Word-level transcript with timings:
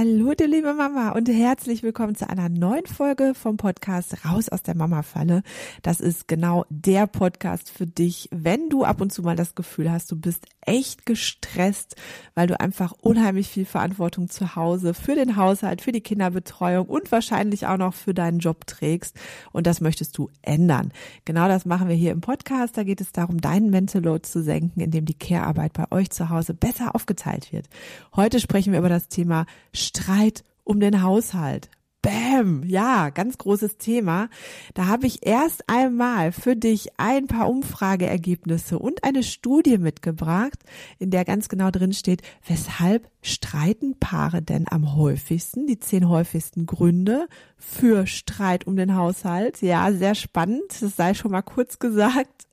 Hallo, 0.00 0.32
du 0.32 0.46
liebe 0.46 0.72
Mama 0.72 1.10
und 1.10 1.28
herzlich 1.28 1.82
willkommen 1.82 2.14
zu 2.14 2.26
einer 2.26 2.48
neuen 2.48 2.86
Folge 2.86 3.34
vom 3.34 3.58
Podcast 3.58 4.24
Raus 4.24 4.48
aus 4.48 4.62
der 4.62 4.74
Mama-Falle. 4.74 5.42
Das 5.82 6.00
ist 6.00 6.26
genau 6.26 6.64
der 6.70 7.06
Podcast 7.06 7.68
für 7.68 7.86
dich, 7.86 8.26
wenn 8.32 8.70
du 8.70 8.84
ab 8.84 9.02
und 9.02 9.12
zu 9.12 9.20
mal 9.20 9.36
das 9.36 9.54
Gefühl 9.54 9.92
hast, 9.92 10.10
du 10.10 10.18
bist 10.18 10.46
echt 10.62 11.06
gestresst, 11.06 11.96
weil 12.34 12.46
du 12.46 12.58
einfach 12.58 12.92
unheimlich 13.00 13.48
viel 13.48 13.64
Verantwortung 13.64 14.28
zu 14.28 14.56
Hause 14.56 14.94
für 14.94 15.14
den 15.14 15.36
Haushalt, 15.36 15.82
für 15.82 15.92
die 15.92 16.00
Kinderbetreuung 16.00 16.86
und 16.86 17.10
wahrscheinlich 17.12 17.66
auch 17.66 17.76
noch 17.76 17.94
für 17.94 18.14
deinen 18.14 18.38
Job 18.38 18.66
trägst. 18.66 19.16
Und 19.52 19.66
das 19.66 19.80
möchtest 19.80 20.16
du 20.16 20.30
ändern. 20.42 20.92
Genau 21.24 21.48
das 21.48 21.64
machen 21.64 21.88
wir 21.88 21.96
hier 21.96 22.12
im 22.12 22.20
Podcast. 22.20 22.76
Da 22.76 22.84
geht 22.84 23.00
es 23.00 23.12
darum, 23.12 23.40
deinen 23.40 23.70
Mental 23.70 24.02
Load 24.02 24.22
zu 24.22 24.42
senken, 24.42 24.80
indem 24.80 25.04
die 25.04 25.18
Care-Arbeit 25.18 25.72
bei 25.72 25.90
euch 25.90 26.10
zu 26.10 26.30
Hause 26.30 26.54
besser 26.54 26.94
aufgeteilt 26.94 27.52
wird. 27.52 27.66
Heute 28.14 28.40
sprechen 28.40 28.72
wir 28.72 28.78
über 28.78 28.88
das 28.88 29.08
Thema 29.08 29.46
Streit 29.90 30.44
um 30.62 30.78
den 30.78 31.02
Haushalt. 31.02 31.68
Bäm, 32.00 32.62
ja, 32.64 33.10
ganz 33.10 33.36
großes 33.36 33.76
Thema. 33.76 34.30
Da 34.72 34.86
habe 34.86 35.06
ich 35.06 35.26
erst 35.26 35.68
einmal 35.68 36.32
für 36.32 36.56
dich 36.56 36.88
ein 36.96 37.26
paar 37.26 37.50
Umfrageergebnisse 37.50 38.78
und 38.78 39.04
eine 39.04 39.22
Studie 39.22 39.76
mitgebracht, 39.78 40.58
in 40.98 41.10
der 41.10 41.24
ganz 41.24 41.48
genau 41.48 41.70
drin 41.70 41.92
steht, 41.92 42.22
weshalb 42.46 43.10
streiten 43.20 43.98
Paare 43.98 44.40
denn 44.40 44.66
am 44.70 44.94
häufigsten, 44.94 45.66
die 45.66 45.80
zehn 45.80 46.08
häufigsten 46.08 46.64
Gründe 46.64 47.26
für 47.58 48.06
Streit 48.06 48.66
um 48.66 48.76
den 48.76 48.94
Haushalt. 48.94 49.60
Ja, 49.60 49.92
sehr 49.92 50.14
spannend, 50.14 50.80
das 50.80 50.96
sei 50.96 51.12
schon 51.14 51.32
mal 51.32 51.42
kurz 51.42 51.80
gesagt. 51.80 52.46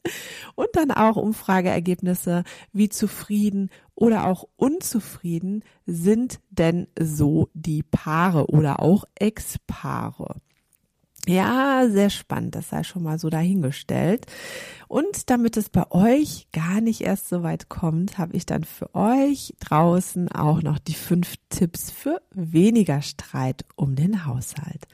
Und 0.55 0.70
dann 0.74 0.91
auch 0.91 1.16
Umfrageergebnisse, 1.16 2.44
wie 2.74 2.90
zufrieden 2.90 3.70
oder 3.98 4.28
auch 4.28 4.48
unzufrieden 4.58 5.64
sind 5.88 6.40
denn 6.52 6.88
so 6.99 7.49
die 7.54 7.82
Paare 7.82 8.46
oder 8.48 8.80
auch 8.80 9.05
Ex-Paare. 9.16 10.35
Ja, 11.27 11.90
sehr 11.90 12.10
spannend, 12.10 12.55
das 12.55 12.70
sei 12.70 12.84
schon 12.84 13.04
mal 13.04 13.20
so 13.20 13.30
dahingestellt. 13.30 14.27
Und 14.88 15.30
damit 15.30 15.58
es 15.58 15.70
bei 15.70 15.91
euch 15.91 16.48
gar 16.54 16.80
nicht 16.80 17.02
erst 17.02 17.27
so 17.27 17.44
weit 17.44 17.68
kommt, 17.68 18.18
habe 18.18 18.38
ich 18.38 18.46
dann 18.46 18.63
für 18.63 18.94
euch 18.96 19.54
draußen 19.60 20.32
auch 20.32 20.62
noch 20.62 20.80
die 20.80 20.93
fünf 20.93 21.34
Tipps 21.49 21.91
für 21.91 22.21
weniger 22.32 23.02
Streit 23.02 23.66
um 23.76 23.96
den 23.96 24.26
Haushalt. 24.26 24.88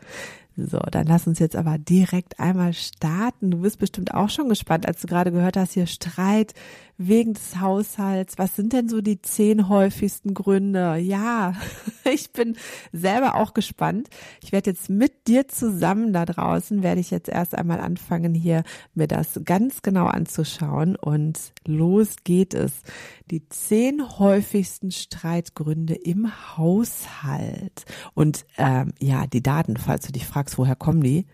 So, 0.55 0.79
dann 0.79 1.07
lass 1.07 1.27
uns 1.27 1.39
jetzt 1.39 1.55
aber 1.55 1.77
direkt 1.77 2.39
einmal 2.39 2.73
starten. 2.73 3.51
Du 3.51 3.59
bist 3.59 3.79
bestimmt 3.79 4.13
auch 4.13 4.29
schon 4.29 4.49
gespannt, 4.49 4.87
als 4.87 5.01
du 5.01 5.07
gerade 5.07 5.31
gehört 5.31 5.57
hast, 5.57 5.73
hier 5.73 5.87
Streit 5.87 6.53
wegen 6.97 7.33
des 7.33 7.59
Haushalts. 7.59 8.37
Was 8.37 8.55
sind 8.55 8.73
denn 8.73 8.89
so 8.89 9.01
die 9.01 9.21
zehn 9.21 9.69
häufigsten 9.69 10.33
Gründe? 10.33 10.97
Ja, 10.97 11.55
ich 12.11 12.31
bin 12.31 12.55
selber 12.91 13.35
auch 13.35 13.53
gespannt. 13.53 14.09
Ich 14.41 14.51
werde 14.51 14.71
jetzt 14.71 14.89
mit 14.89 15.27
dir 15.27 15.47
zusammen 15.47 16.13
da 16.13 16.25
draußen, 16.25 16.83
werde 16.83 17.01
ich 17.01 17.11
jetzt 17.11 17.29
erst 17.29 17.55
einmal 17.55 17.79
anfangen, 17.79 18.33
hier 18.33 18.63
mir 18.93 19.07
das 19.07 19.41
ganz 19.43 19.81
genau 19.81 20.05
anzuschauen 20.05 20.95
und 20.95 21.39
los 21.65 22.17
geht 22.23 22.53
es. 22.53 22.83
Die 23.31 23.47
zehn 23.49 24.19
häufigsten 24.19 24.91
Streitgründe 24.91 25.95
im 25.95 26.31
Haushalt. 26.57 27.85
Und 28.13 28.45
ähm, 28.57 28.93
ja, 28.99 29.25
die 29.27 29.41
Daten, 29.41 29.77
falls 29.77 30.05
du 30.05 30.11
dich 30.11 30.25
fragst, 30.25 30.57
woher 30.57 30.75
kommen 30.75 31.01
die? 31.01 31.25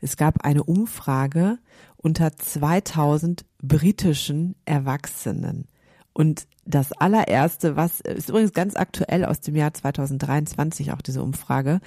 Es 0.00 0.16
gab 0.16 0.44
eine 0.44 0.64
Umfrage 0.64 1.58
unter 2.02 2.36
2000 2.36 3.44
britischen 3.62 4.56
Erwachsenen. 4.64 5.68
Und 6.12 6.46
das 6.64 6.92
allererste, 6.92 7.76
was 7.76 8.00
ist 8.00 8.28
übrigens 8.28 8.52
ganz 8.52 8.76
aktuell 8.76 9.24
aus 9.24 9.40
dem 9.40 9.56
Jahr 9.56 9.72
2023 9.72 10.92
auch 10.92 11.00
diese 11.00 11.22
Umfrage. 11.22 11.80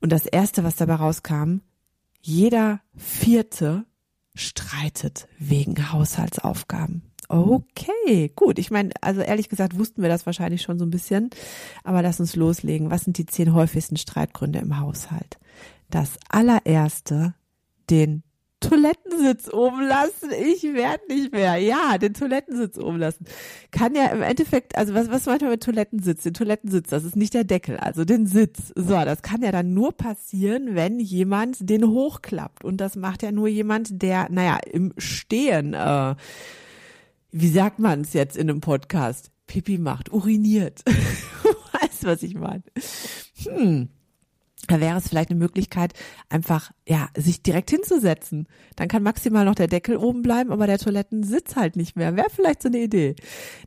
Und 0.00 0.10
das 0.10 0.26
erste, 0.26 0.64
was 0.64 0.76
dabei 0.76 0.94
rauskam, 0.94 1.58
jeder 2.22 2.80
vierte 2.96 3.84
streitet 4.34 5.28
wegen 5.38 5.92
Haushaltsaufgaben. 5.92 7.02
Okay, 7.28 8.30
gut. 8.34 8.58
Ich 8.58 8.70
meine, 8.70 8.90
also 9.00 9.20
ehrlich 9.20 9.48
gesagt 9.48 9.78
wussten 9.78 10.02
wir 10.02 10.08
das 10.08 10.26
wahrscheinlich 10.26 10.62
schon 10.62 10.78
so 10.78 10.84
ein 10.84 10.90
bisschen, 10.90 11.30
aber 11.82 12.02
lass 12.02 12.20
uns 12.20 12.36
loslegen. 12.36 12.90
Was 12.90 13.04
sind 13.04 13.16
die 13.18 13.26
zehn 13.26 13.54
häufigsten 13.54 13.96
Streitgründe 13.96 14.58
im 14.58 14.78
Haushalt? 14.78 15.38
Das 15.88 16.18
allererste, 16.28 17.34
den 17.88 18.22
Toilettensitz 18.62 19.52
oben 19.52 19.82
lassen. 19.82 20.30
Ich 20.32 20.62
werde 20.62 21.02
nicht 21.08 21.32
mehr. 21.32 21.56
Ja, 21.56 21.98
den 21.98 22.14
Toilettensitz 22.14 22.78
oben 22.78 22.98
lassen. 22.98 23.26
Kann 23.70 23.94
ja 23.94 24.06
im 24.06 24.22
Endeffekt, 24.22 24.76
also 24.76 24.94
was, 24.94 25.10
was 25.10 25.26
meint 25.26 25.42
man 25.42 25.50
mit 25.50 25.62
Toilettensitz? 25.62 26.22
Den 26.22 26.34
Toilettensitz, 26.34 26.88
das 26.88 27.04
ist 27.04 27.16
nicht 27.16 27.34
der 27.34 27.44
Deckel, 27.44 27.76
also 27.76 28.04
den 28.04 28.26
Sitz. 28.26 28.72
So, 28.74 28.94
das 29.04 29.22
kann 29.22 29.42
ja 29.42 29.52
dann 29.52 29.74
nur 29.74 29.92
passieren, 29.92 30.74
wenn 30.74 31.00
jemand 31.00 31.68
den 31.68 31.86
hochklappt. 31.86 32.64
Und 32.64 32.78
das 32.80 32.96
macht 32.96 33.22
ja 33.22 33.32
nur 33.32 33.48
jemand, 33.48 34.02
der, 34.02 34.28
naja, 34.30 34.58
im 34.70 34.94
Stehen, 34.98 35.74
äh, 35.74 36.14
wie 37.30 37.48
sagt 37.48 37.78
man 37.78 38.02
es 38.02 38.12
jetzt 38.12 38.36
in 38.36 38.48
einem 38.48 38.60
Podcast? 38.60 39.30
Pipi 39.46 39.78
macht, 39.78 40.12
uriniert. 40.12 40.82
weißt 41.80 42.04
was 42.04 42.22
ich 42.22 42.34
meine? 42.34 42.62
Hm 43.44 43.88
da 44.72 44.80
wäre 44.80 44.98
es 44.98 45.08
vielleicht 45.08 45.30
eine 45.30 45.38
Möglichkeit, 45.38 45.92
einfach, 46.30 46.70
ja, 46.88 47.08
sich 47.16 47.42
direkt 47.42 47.70
hinzusetzen. 47.70 48.46
Dann 48.76 48.88
kann 48.88 49.02
maximal 49.02 49.44
noch 49.44 49.54
der 49.54 49.66
Deckel 49.66 49.96
oben 49.96 50.22
bleiben, 50.22 50.50
aber 50.50 50.66
der 50.66 50.78
Toilettensitz 50.78 51.56
halt 51.56 51.76
nicht 51.76 51.94
mehr. 51.94 52.16
Wäre 52.16 52.30
vielleicht 52.30 52.62
so 52.62 52.68
eine 52.68 52.78
Idee. 52.78 53.14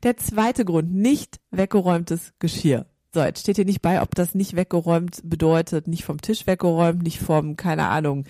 Der 0.03 0.17
zweite 0.17 0.65
Grund, 0.65 0.93
nicht 0.93 1.39
weggeräumtes 1.51 2.33
Geschirr. 2.39 2.87
So, 3.13 3.21
jetzt 3.21 3.41
steht 3.41 3.55
hier 3.55 3.65
nicht 3.65 3.81
bei, 3.81 4.01
ob 4.01 4.15
das 4.15 4.35
nicht 4.35 4.55
weggeräumt 4.55 5.21
bedeutet, 5.23 5.87
nicht 5.87 6.03
vom 6.03 6.19
Tisch 6.19 6.47
weggeräumt, 6.47 7.03
nicht 7.03 7.19
vom, 7.19 7.55
keine 7.55 7.87
Ahnung, 7.87 8.25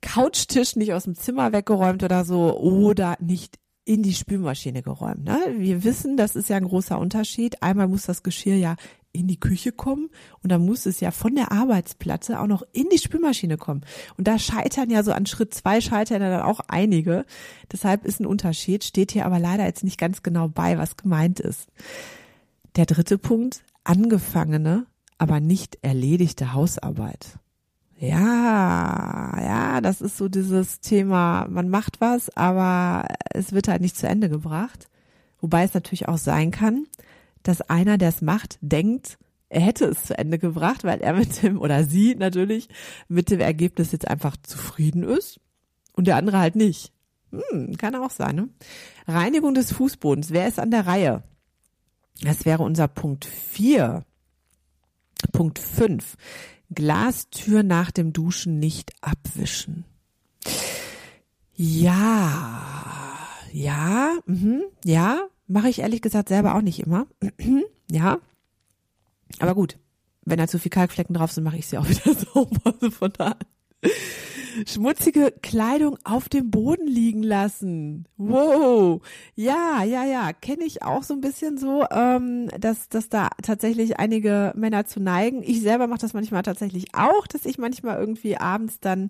Couchtisch 0.00 0.74
nicht 0.76 0.92
aus 0.92 1.04
dem 1.04 1.14
Zimmer 1.14 1.52
weggeräumt 1.52 2.02
oder 2.02 2.24
so, 2.24 2.58
oder 2.58 3.16
nicht 3.20 3.58
in 3.84 4.02
die 4.02 4.14
Spülmaschine 4.14 4.82
geräumt. 4.82 5.24
Ne? 5.24 5.38
Wir 5.58 5.84
wissen, 5.84 6.16
das 6.16 6.36
ist 6.36 6.48
ja 6.48 6.56
ein 6.56 6.68
großer 6.68 6.98
Unterschied. 6.98 7.62
Einmal 7.62 7.88
muss 7.88 8.06
das 8.06 8.22
Geschirr 8.22 8.56
ja 8.56 8.76
in 9.12 9.28
die 9.28 9.38
Küche 9.38 9.72
kommen 9.72 10.08
und 10.42 10.50
dann 10.50 10.64
muss 10.64 10.86
es 10.86 11.00
ja 11.00 11.10
von 11.10 11.34
der 11.34 11.52
Arbeitsplatte 11.52 12.40
auch 12.40 12.46
noch 12.46 12.62
in 12.72 12.88
die 12.90 12.98
Spülmaschine 12.98 13.56
kommen. 13.58 13.82
Und 14.16 14.26
da 14.26 14.38
scheitern 14.38 14.90
ja 14.90 15.02
so 15.02 15.12
an 15.12 15.26
Schritt 15.26 15.54
zwei 15.54 15.80
scheitern 15.80 16.22
ja 16.22 16.30
dann 16.30 16.42
auch 16.42 16.60
einige. 16.68 17.24
Deshalb 17.70 18.04
ist 18.04 18.20
ein 18.20 18.26
Unterschied, 18.26 18.84
steht 18.84 19.12
hier 19.12 19.26
aber 19.26 19.38
leider 19.38 19.64
jetzt 19.64 19.84
nicht 19.84 19.98
ganz 19.98 20.22
genau 20.22 20.48
bei, 20.48 20.78
was 20.78 20.96
gemeint 20.96 21.40
ist. 21.40 21.68
Der 22.76 22.86
dritte 22.86 23.18
Punkt, 23.18 23.62
angefangene, 23.84 24.86
aber 25.18 25.40
nicht 25.40 25.78
erledigte 25.82 26.54
Hausarbeit. 26.54 27.38
Ja, 27.98 29.38
ja, 29.40 29.80
das 29.80 30.00
ist 30.00 30.16
so 30.16 30.28
dieses 30.28 30.80
Thema, 30.80 31.46
man 31.48 31.68
macht 31.68 32.00
was, 32.00 32.36
aber 32.36 33.06
es 33.30 33.52
wird 33.52 33.68
halt 33.68 33.80
nicht 33.80 33.96
zu 33.96 34.08
Ende 34.08 34.28
gebracht. 34.28 34.88
Wobei 35.40 35.62
es 35.62 35.74
natürlich 35.74 36.08
auch 36.08 36.18
sein 36.18 36.50
kann, 36.50 36.86
dass 37.42 37.62
einer, 37.62 37.98
der 37.98 38.08
es 38.08 38.22
macht, 38.22 38.58
denkt, 38.60 39.18
er 39.48 39.60
hätte 39.60 39.84
es 39.84 40.04
zu 40.04 40.16
Ende 40.16 40.38
gebracht, 40.38 40.82
weil 40.84 41.00
er 41.00 41.12
mit 41.12 41.42
dem, 41.42 41.60
oder 41.60 41.84
sie 41.84 42.14
natürlich, 42.14 42.68
mit 43.08 43.30
dem 43.30 43.40
Ergebnis 43.40 43.92
jetzt 43.92 44.08
einfach 44.08 44.36
zufrieden 44.42 45.02
ist 45.02 45.40
und 45.92 46.06
der 46.06 46.16
andere 46.16 46.38
halt 46.38 46.56
nicht. 46.56 46.92
Hm, 47.30 47.76
kann 47.76 47.94
auch 47.94 48.10
sein. 48.10 48.36
Ne? 48.36 48.48
Reinigung 49.06 49.54
des 49.54 49.72
Fußbodens. 49.72 50.30
Wer 50.30 50.48
ist 50.48 50.58
an 50.58 50.70
der 50.70 50.86
Reihe? 50.86 51.22
Das 52.22 52.44
wäre 52.44 52.62
unser 52.62 52.88
Punkt 52.88 53.24
vier. 53.24 54.04
Punkt 55.32 55.58
fünf. 55.58 56.16
Glastür 56.70 57.62
nach 57.62 57.90
dem 57.90 58.12
Duschen 58.12 58.58
nicht 58.58 58.92
abwischen. 59.00 59.84
Ja, 61.54 62.66
ja, 63.52 64.14
mhm, 64.26 64.62
ja, 64.84 65.28
Mache 65.46 65.68
ich 65.68 65.80
ehrlich 65.80 66.02
gesagt 66.02 66.28
selber 66.28 66.54
auch 66.54 66.62
nicht 66.62 66.80
immer. 66.80 67.06
ja. 67.90 68.18
Aber 69.38 69.54
gut, 69.54 69.78
wenn 70.24 70.38
da 70.38 70.46
zu 70.46 70.58
viel 70.58 70.70
Kalkflecken 70.70 71.14
drauf 71.14 71.32
sind, 71.32 71.44
mache 71.44 71.56
ich 71.56 71.66
sie 71.66 71.78
auch 71.78 71.88
wieder 71.88 72.14
sauber. 72.14 72.60
Also 72.64 72.90
von 72.90 73.12
da 73.12 73.36
schmutzige 74.66 75.32
Kleidung 75.42 75.98
auf 76.04 76.28
dem 76.28 76.50
Boden 76.50 76.86
liegen 76.86 77.22
lassen. 77.22 78.06
Wow. 78.16 79.02
Ja, 79.34 79.82
ja, 79.84 80.04
ja. 80.04 80.32
Kenne 80.32 80.64
ich 80.64 80.82
auch 80.82 81.02
so 81.02 81.14
ein 81.14 81.20
bisschen 81.20 81.58
so, 81.58 81.84
ähm, 81.90 82.48
dass, 82.58 82.88
dass 82.88 83.08
da 83.08 83.28
tatsächlich 83.42 83.98
einige 83.98 84.52
Männer 84.56 84.86
zu 84.86 85.00
neigen. 85.00 85.42
Ich 85.42 85.60
selber 85.60 85.86
mache 85.86 86.00
das 86.00 86.14
manchmal 86.14 86.42
tatsächlich 86.42 86.94
auch, 86.94 87.26
dass 87.26 87.46
ich 87.46 87.58
manchmal 87.58 87.98
irgendwie 87.98 88.36
abends 88.36 88.80
dann, 88.80 89.08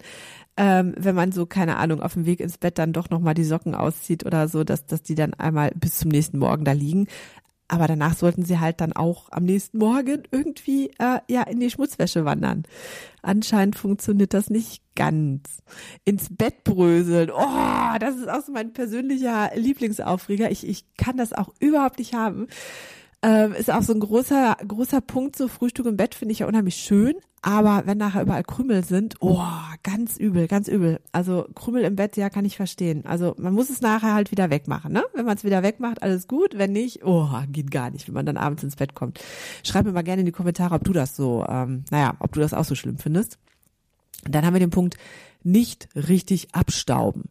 ähm, 0.56 0.94
wenn 0.96 1.14
man 1.14 1.32
so, 1.32 1.46
keine 1.46 1.76
Ahnung, 1.76 2.00
auf 2.00 2.14
dem 2.14 2.26
Weg 2.26 2.40
ins 2.40 2.58
Bett 2.58 2.78
dann 2.78 2.92
doch 2.92 3.10
nochmal 3.10 3.34
die 3.34 3.44
Socken 3.44 3.74
auszieht 3.74 4.24
oder 4.26 4.48
so, 4.48 4.64
dass, 4.64 4.86
dass 4.86 5.02
die 5.02 5.14
dann 5.14 5.34
einmal 5.34 5.72
bis 5.74 5.98
zum 5.98 6.10
nächsten 6.10 6.38
Morgen 6.38 6.64
da 6.64 6.72
liegen. 6.72 7.08
Aber 7.72 7.86
danach 7.86 8.14
sollten 8.14 8.44
sie 8.44 8.60
halt 8.60 8.82
dann 8.82 8.92
auch 8.92 9.28
am 9.30 9.44
nächsten 9.44 9.78
Morgen 9.78 10.24
irgendwie 10.30 10.90
äh, 10.98 11.20
ja 11.26 11.42
in 11.44 11.58
die 11.58 11.70
Schmutzwäsche 11.70 12.26
wandern. 12.26 12.64
Anscheinend 13.22 13.76
funktioniert 13.76 14.34
das 14.34 14.50
nicht 14.50 14.82
ganz. 14.94 15.62
Ins 16.04 16.28
Bett 16.36 16.64
bröseln. 16.64 17.30
Oh, 17.30 17.98
das 17.98 18.16
ist 18.16 18.28
auch 18.28 18.42
so 18.44 18.52
mein 18.52 18.74
persönlicher 18.74 19.52
Lieblingsaufreger. 19.54 20.50
Ich, 20.50 20.68
ich 20.68 20.84
kann 20.98 21.16
das 21.16 21.32
auch 21.32 21.48
überhaupt 21.60 21.98
nicht 21.98 22.12
haben. 22.12 22.46
Ähm, 23.24 23.52
ist 23.52 23.70
auch 23.70 23.82
so 23.82 23.92
ein 23.94 24.00
großer, 24.00 24.56
großer 24.66 25.00
Punkt, 25.00 25.36
so 25.36 25.46
Frühstück 25.46 25.86
im 25.86 25.96
Bett 25.96 26.16
finde 26.16 26.32
ich 26.32 26.40
ja 26.40 26.48
unheimlich 26.48 26.74
schön, 26.74 27.14
aber 27.40 27.82
wenn 27.86 27.96
nachher 27.96 28.22
überall 28.22 28.42
Krümel 28.42 28.84
sind, 28.84 29.14
oh, 29.20 29.44
ganz 29.84 30.16
übel, 30.16 30.48
ganz 30.48 30.66
übel. 30.66 31.00
Also 31.12 31.46
Krümel 31.54 31.84
im 31.84 31.94
Bett, 31.94 32.16
ja, 32.16 32.30
kann 32.30 32.44
ich 32.44 32.56
verstehen. 32.56 33.06
Also 33.06 33.36
man 33.38 33.54
muss 33.54 33.70
es 33.70 33.80
nachher 33.80 34.14
halt 34.14 34.32
wieder 34.32 34.50
wegmachen, 34.50 34.92
ne? 34.92 35.04
Wenn 35.14 35.24
man 35.24 35.36
es 35.36 35.44
wieder 35.44 35.62
wegmacht, 35.62 36.02
alles 36.02 36.26
gut. 36.26 36.58
Wenn 36.58 36.72
nicht, 36.72 37.04
oh, 37.04 37.28
geht 37.48 37.70
gar 37.70 37.90
nicht, 37.90 38.08
wenn 38.08 38.14
man 38.14 38.26
dann 38.26 38.36
abends 38.36 38.64
ins 38.64 38.76
Bett 38.76 38.94
kommt. 38.94 39.20
Schreib 39.62 39.84
mir 39.86 39.92
mal 39.92 40.02
gerne 40.02 40.20
in 40.20 40.26
die 40.26 40.32
Kommentare, 40.32 40.74
ob 40.74 40.82
du 40.82 40.92
das 40.92 41.14
so, 41.14 41.44
ähm, 41.48 41.84
naja, 41.92 42.16
ob 42.18 42.32
du 42.32 42.40
das 42.40 42.54
auch 42.54 42.64
so 42.64 42.74
schlimm 42.74 42.98
findest. 42.98 43.38
dann 44.24 44.44
haben 44.44 44.54
wir 44.54 44.60
den 44.60 44.70
Punkt, 44.70 44.96
nicht 45.44 45.88
richtig 45.94 46.54
abstauben. 46.54 47.24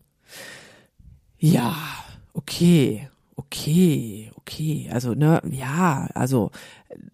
Ja, 1.37 1.75
okay 2.33 3.09
okay, 3.35 4.31
okay, 4.35 4.89
also 4.91 5.13
ne, 5.13 5.41
ja, 5.49 6.09
also 6.13 6.51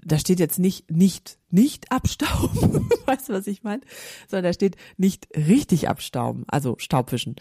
da 0.03 0.17
steht 0.17 0.39
jetzt 0.39 0.59
nicht 0.59 0.89
nicht 0.91 1.37
nicht 1.49 1.91
abstauben, 1.91 2.89
weißt 3.05 3.29
du, 3.29 3.33
was 3.33 3.47
ich 3.47 3.63
meine, 3.63 3.81
sondern 4.27 4.45
da 4.45 4.53
steht 4.53 4.75
nicht 4.97 5.27
richtig 5.35 5.87
abstauben, 5.87 6.43
also 6.47 6.75
Staubwischen. 6.79 7.35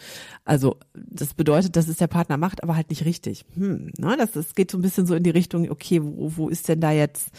Also 0.45 0.77
das 0.93 1.33
bedeutet, 1.33 1.75
dass 1.75 1.87
es 1.87 1.97
der 1.97 2.07
Partner 2.07 2.37
macht, 2.37 2.63
aber 2.63 2.75
halt 2.75 2.89
nicht 2.89 3.05
richtig. 3.05 3.45
Hm, 3.55 3.91
ne, 3.97 4.15
das, 4.17 4.31
das 4.31 4.55
geht 4.55 4.71
so 4.71 4.77
ein 4.77 4.81
bisschen 4.81 5.07
so 5.07 5.15
in 5.15 5.23
die 5.23 5.29
Richtung, 5.29 5.69
okay, 5.69 6.01
wo, 6.03 6.31
wo 6.35 6.49
ist 6.49 6.69
denn 6.69 6.79
da 6.79 6.91
jetzt 6.91 7.31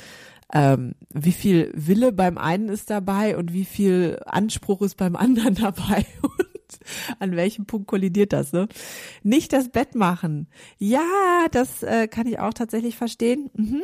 ähm, 0.53 0.95
wie 1.13 1.33
viel 1.33 1.71
Wille 1.75 2.13
beim 2.13 2.39
einen 2.39 2.69
ist 2.69 2.91
dabei 2.91 3.37
und 3.37 3.53
wie 3.53 3.67
viel 3.67 4.19
Anspruch 4.25 4.83
ist 4.83 4.97
beim 4.97 5.17
anderen 5.17 5.55
dabei 5.61 6.07
an 7.19 7.37
welchem 7.37 7.67
Punkt 7.67 7.87
kollidiert 7.87 8.33
das, 8.33 8.53
ne? 8.53 8.69
Nicht 9.23 9.53
das 9.53 9.69
Bett 9.69 9.95
machen. 9.95 10.49
Ja, 10.79 11.47
das 11.51 11.83
äh, 11.83 12.09
kann 12.09 12.27
ich 12.27 12.39
auch 12.39 12.55
tatsächlich 12.55 12.97
verstehen. 12.97 13.51
Mhm. 13.55 13.83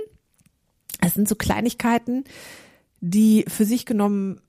Es 1.00 1.14
sind 1.14 1.28
so 1.28 1.34
Kleinigkeiten, 1.34 2.24
die 3.00 3.44
für 3.48 3.64
sich 3.64 3.84
genommen 3.84 4.40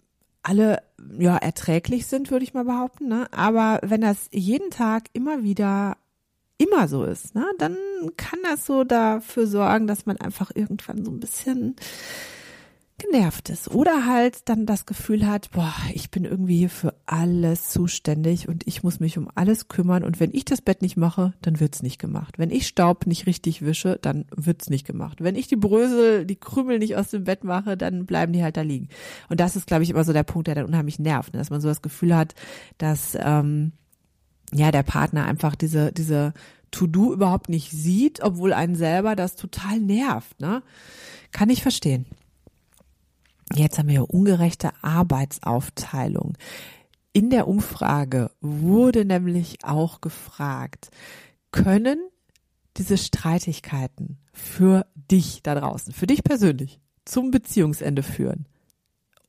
alle 0.42 0.84
ja 1.20 1.38
erträglich 1.38 2.06
sind, 2.06 2.32
würde 2.32 2.46
ich 2.46 2.54
mal 2.54 2.66
behaupten. 2.66 3.08
Ne? 3.08 3.28
Aber 3.32 3.80
wenn 3.84 4.02
das 4.02 4.30
jeden 4.32 4.70
Tag 4.70 5.10
immer 5.14 5.44
wieder 5.44 5.98
immer 6.58 6.88
so 6.88 7.04
ist, 7.04 7.36
ne, 7.36 7.46
dann 7.58 7.76
kann 8.16 8.40
das 8.44 8.66
so 8.66 8.86
dafür 8.86 9.46
sorgen, 9.46 9.88
dass 9.88 10.06
man 10.06 10.18
einfach 10.18 10.52
irgendwann 10.56 11.04
so 11.04 11.12
ein 11.12 11.20
bisschen 11.20 11.76
genervt 12.98 13.50
ist 13.50 13.72
oder 13.72 14.06
halt 14.06 14.48
dann 14.48 14.66
das 14.66 14.86
Gefühl 14.86 15.28
hat, 15.28 15.52
boah, 15.52 15.74
ich 15.94 16.12
bin 16.12 16.24
irgendwie 16.24 16.58
hier 16.58 16.70
für 16.70 16.94
alles 17.06 17.70
zuständig 17.70 18.48
und 18.48 18.66
ich 18.66 18.84
muss 18.84 19.02
mich 19.02 19.18
um 19.18 19.30
alles 19.36 19.68
kümmern 19.68 20.04
und 20.04 20.22
wenn 20.22 20.34
ich 20.34 20.46
das 20.46 20.62
Bett 20.62 20.82
nicht 20.82 20.96
mache, 20.96 21.34
dann 21.42 21.60
wird's 21.60 21.84
nicht 21.84 22.00
gemacht. 22.00 22.40
Wenn 22.40 22.52
ich 22.52 22.68
Staub 22.68 23.06
nicht 23.06 23.26
richtig 23.26 23.64
wische, 23.64 24.00
dann 24.02 24.26
wird's 24.34 24.70
nicht 24.70 24.88
gemacht. 24.88 25.22
Wenn 25.22 25.36
ich 25.36 25.48
die 25.48 25.58
Brösel, 25.58 26.26
die 26.26 26.38
Krümel 26.38 26.80
nicht 26.80 26.96
aus 26.96 27.10
dem 27.10 27.26
Bett 27.26 27.44
mache, 27.44 27.76
dann 27.76 28.06
bleiben 28.06 28.32
die 28.32 28.44
halt 28.44 28.56
da 28.56 28.62
liegen. 28.62 28.88
Und 29.28 29.42
das 29.42 29.58
ist, 29.58 29.68
glaube 29.68 29.84
ich, 29.84 29.90
immer 29.90 30.06
so 30.06 30.14
der 30.14 30.24
Punkt, 30.24 30.48
der 30.48 30.56
dann 30.56 30.66
unheimlich 30.66 30.98
nervt, 30.98 31.34
ne? 31.34 31.40
dass 31.40 31.50
man 31.50 31.60
so 31.60 31.68
das 31.68 31.82
Gefühl 31.82 32.16
hat, 32.16 32.34
dass 32.78 33.18
ähm, 33.20 33.74
ja 34.54 34.72
der 34.72 34.84
Partner 34.84 35.26
einfach 35.26 35.56
diese 35.56 35.92
diese 35.92 36.34
To-Do 36.72 37.14
überhaupt 37.14 37.50
nicht 37.50 37.72
sieht, 37.72 38.22
obwohl 38.22 38.54
einen 38.54 38.76
selber 38.76 39.16
das 39.16 39.36
total 39.36 39.80
nervt. 39.80 40.40
Ne? 40.40 40.64
Kann 41.32 41.50
ich 41.50 41.62
verstehen. 41.62 42.06
Jetzt 43.54 43.78
haben 43.78 43.90
wir 43.90 44.10
ungerechte 44.10 44.72
Arbeitsaufteilung. 44.82 46.38
In 47.14 47.30
der 47.30 47.48
Umfrage 47.48 48.32
wurde 48.42 49.06
nämlich 49.06 49.64
auch 49.64 50.02
gefragt, 50.02 50.90
können 51.52 52.00
diese 52.78 52.98
Streitigkeiten 52.98 54.18
für 54.34 54.86
dich 54.96 55.42
da 55.44 55.56
draußen, 55.56 55.94
für 55.94 56.08
dich 56.08 56.24
persönlich 56.24 56.82
zum 57.06 57.32
Beziehungsende 57.32 58.04
führen? 58.04 58.48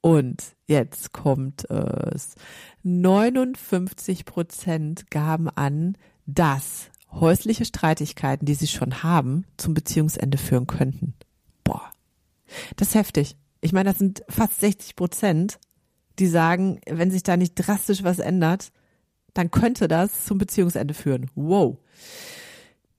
Und 0.01 0.43
jetzt 0.67 1.13
kommt 1.13 1.69
es. 1.71 2.35
59 2.83 4.25
Prozent 4.25 5.11
gaben 5.11 5.49
an, 5.49 5.97
dass 6.27 6.91
häusliche 7.13 7.65
Streitigkeiten, 7.65 8.47
die 8.47 8.55
sie 8.55 8.67
schon 8.67 9.03
haben, 9.03 9.45
zum 9.57 9.75
Beziehungsende 9.75 10.39
führen 10.39 10.67
könnten. 10.67 11.15
Boah. 11.65 11.91
Das 12.77 12.89
ist 12.89 12.95
heftig. 12.95 13.37
Ich 13.61 13.73
meine, 13.73 13.91
das 13.91 13.99
sind 13.99 14.23
fast 14.29 14.61
60 14.61 14.97
Prozent, 14.97 15.59
die 16.19 16.27
sagen, 16.27 16.81
wenn 16.89 17.11
sich 17.11 17.23
da 17.23 17.37
nicht 17.37 17.55
drastisch 17.55 18.03
was 18.05 18.19
ändert, 18.19 18.73
dann 19.35 19.51
könnte 19.51 19.89
das 19.89 20.25
zum 20.25 20.39
Beziehungsende 20.39 20.95
führen. 20.95 21.31
Wow. 21.35 21.79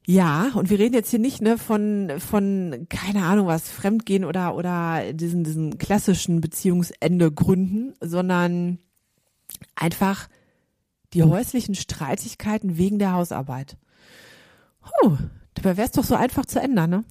Ja, 0.06 0.51
und 0.54 0.69
wir 0.69 0.80
reden 0.80 0.94
jetzt 0.94 1.09
hier 1.09 1.19
nicht 1.19 1.42
ne 1.42 1.57
von 1.57 2.13
von 2.18 2.88
keine 2.89 3.25
Ahnung 3.25 3.48
was 3.48 3.68
Fremdgehen 3.69 4.24
oder 4.24 4.56
oder 4.56 5.12
diesen 5.12 5.44
diesen 5.44 5.77
klassischen 5.80 6.39
Beziehungsende 6.39 7.30
Gründen, 7.30 7.94
sondern 8.00 8.80
einfach 9.75 10.30
die 11.13 11.24
häuslichen 11.24 11.75
Streitigkeiten 11.75 12.77
wegen 12.77 13.00
der 13.00 13.13
Hausarbeit. 13.13 13.77
Huh, 14.81 15.18
dabei 15.56 15.75
wäre 15.75 15.88
es 15.88 15.94
doch 15.94 16.04
so 16.06 16.15
einfach 16.15 16.45
zu 16.45 16.62
ändern, 16.62 16.89
ne? 16.89 17.04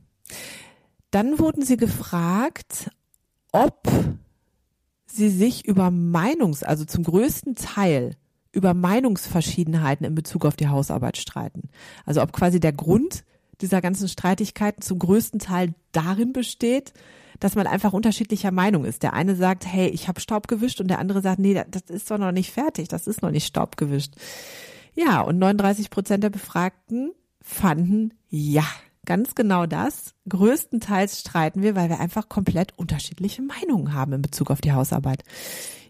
Dann 1.11 1.39
wurden 1.39 1.63
sie 1.63 1.77
gefragt, 1.77 2.91
ob 3.57 3.89
sie 5.07 5.31
sich 5.31 5.67
über 5.67 5.91
Meinungs, 5.91 6.63
also 6.63 6.85
zum 6.85 7.05
größten 7.05 7.55
Teil 7.55 8.17
über 8.53 8.75
Meinungsverschiedenheiten 8.75 10.05
in 10.05 10.15
Bezug 10.15 10.45
auf 10.45 10.57
die 10.57 10.69
Hausarbeit 10.69 11.17
streiten. 11.17 11.71
Also 12.05 12.23
ob 12.23 12.33
quasi 12.33 12.61
der 12.61 12.73
Grund 12.73 13.25
dieser 13.63 13.81
ganzen 13.81 14.09
Streitigkeiten 14.09 14.83
zum 14.83 14.99
größten 14.99 15.41
Teil 15.41 15.75
darin 15.93 16.35
besteht, 16.35 16.93
dass 17.41 17.55
man 17.55 17.67
einfach 17.67 17.95
unterschiedlicher 17.95 18.51
Meinung 18.51 18.85
ist. 18.85 19.03
Der 19.03 19.15
eine 19.15 19.37
sagt, 19.37 19.67
hey, 19.67 19.89
ich 19.89 20.07
habe 20.09 20.21
Staub 20.21 20.49
gewischt 20.49 20.81
und 20.83 20.89
der 20.89 20.99
andere 20.99 21.23
sagt, 21.23 21.39
nee, 21.39 21.55
das 21.55 21.83
ist 21.89 22.11
doch 22.11 22.19
noch 22.19 22.33
nicht 22.33 22.51
fertig, 22.51 22.89
das 22.89 23.07
ist 23.07 23.23
noch 23.23 23.31
nicht 23.31 23.47
Staub 23.47 23.79
gewischt. 23.79 24.15
Ja, 24.95 25.23
und 25.23 25.39
39 25.39 25.89
Prozent 25.89 26.25
der 26.25 26.31
Befragten 26.31 27.13
fanden, 27.41 28.13
ja, 28.29 28.67
ganz 29.07 29.35
genau 29.35 29.65
das. 29.67 30.15
Größtenteils 30.29 31.21
streiten 31.21 31.63
wir, 31.63 31.75
weil 31.75 31.89
wir 31.89 32.01
einfach 32.01 32.29
komplett 32.29 32.79
unterschiedliche 32.79 33.43
Meinungen 33.43 33.95
haben 33.95 34.13
in 34.13 34.23
Bezug 34.23 34.51
auf 34.51 34.61
die 34.61 34.73
Hausarbeit. 34.73 35.25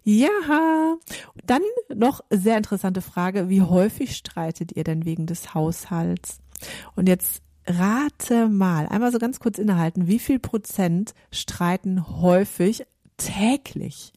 Ja, 0.04 0.28
dann 1.44 1.62
noch 1.92 2.20
sehr 2.30 2.56
interessante 2.56 3.02
Frage. 3.02 3.48
Wie 3.48 3.62
häufig 3.62 4.14
streitet 4.16 4.70
ihr 4.76 4.84
denn 4.84 5.04
wegen 5.04 5.26
des 5.26 5.52
Haushalts? 5.52 6.38
Und 6.94 7.08
jetzt 7.08 7.42
rate 7.66 8.48
mal, 8.48 8.86
einmal 8.86 9.10
so 9.10 9.18
ganz 9.18 9.40
kurz 9.40 9.58
innehalten, 9.58 10.06
wie 10.06 10.20
viel 10.20 10.38
Prozent 10.38 11.14
streiten 11.32 12.20
häufig 12.20 12.86
täglich, 13.16 14.12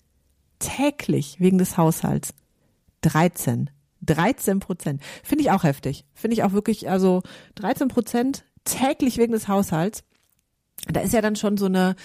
täglich 0.59 1.39
wegen 1.39 1.57
des 1.57 1.77
Haushalts? 1.77 2.35
13. 3.01 3.71
13 4.01 4.59
Prozent. 4.59 5.01
Finde 5.23 5.43
ich 5.43 5.51
auch 5.51 5.63
heftig. 5.63 6.05
Finde 6.13 6.33
ich 6.33 6.43
auch 6.43 6.51
wirklich, 6.51 6.89
also 6.89 7.21
13 7.55 7.87
Prozent 7.87 8.45
täglich 8.69 9.17
wegen 9.17 9.33
des 9.33 9.47
Haushalts. 9.47 10.03
Da 10.87 11.01
ist 11.01 11.13
ja 11.13 11.21
dann 11.21 11.35
schon 11.35 11.57
so 11.57 11.65
eine, 11.65 11.95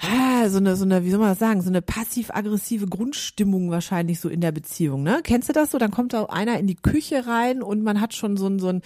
ah, 0.00 0.48
so 0.48 0.58
eine, 0.58 0.76
so 0.76 0.84
eine, 0.84 1.04
wie 1.04 1.10
soll 1.10 1.20
man 1.20 1.30
das 1.30 1.38
sagen, 1.38 1.62
so 1.62 1.68
eine 1.68 1.82
passiv-aggressive 1.82 2.86
Grundstimmung 2.86 3.70
wahrscheinlich 3.70 4.20
so 4.20 4.28
in 4.28 4.40
der 4.40 4.52
Beziehung, 4.52 5.02
ne? 5.02 5.20
Kennst 5.22 5.48
du 5.48 5.52
das 5.52 5.70
so? 5.70 5.78
Dann 5.78 5.90
kommt 5.90 6.12
da 6.12 6.24
einer 6.24 6.58
in 6.58 6.66
die 6.66 6.74
Küche 6.74 7.26
rein 7.26 7.62
und 7.62 7.82
man 7.82 8.00
hat 8.00 8.14
schon 8.14 8.36
so 8.36 8.48
ein, 8.48 8.58
so 8.58 8.68
ein, 8.68 8.82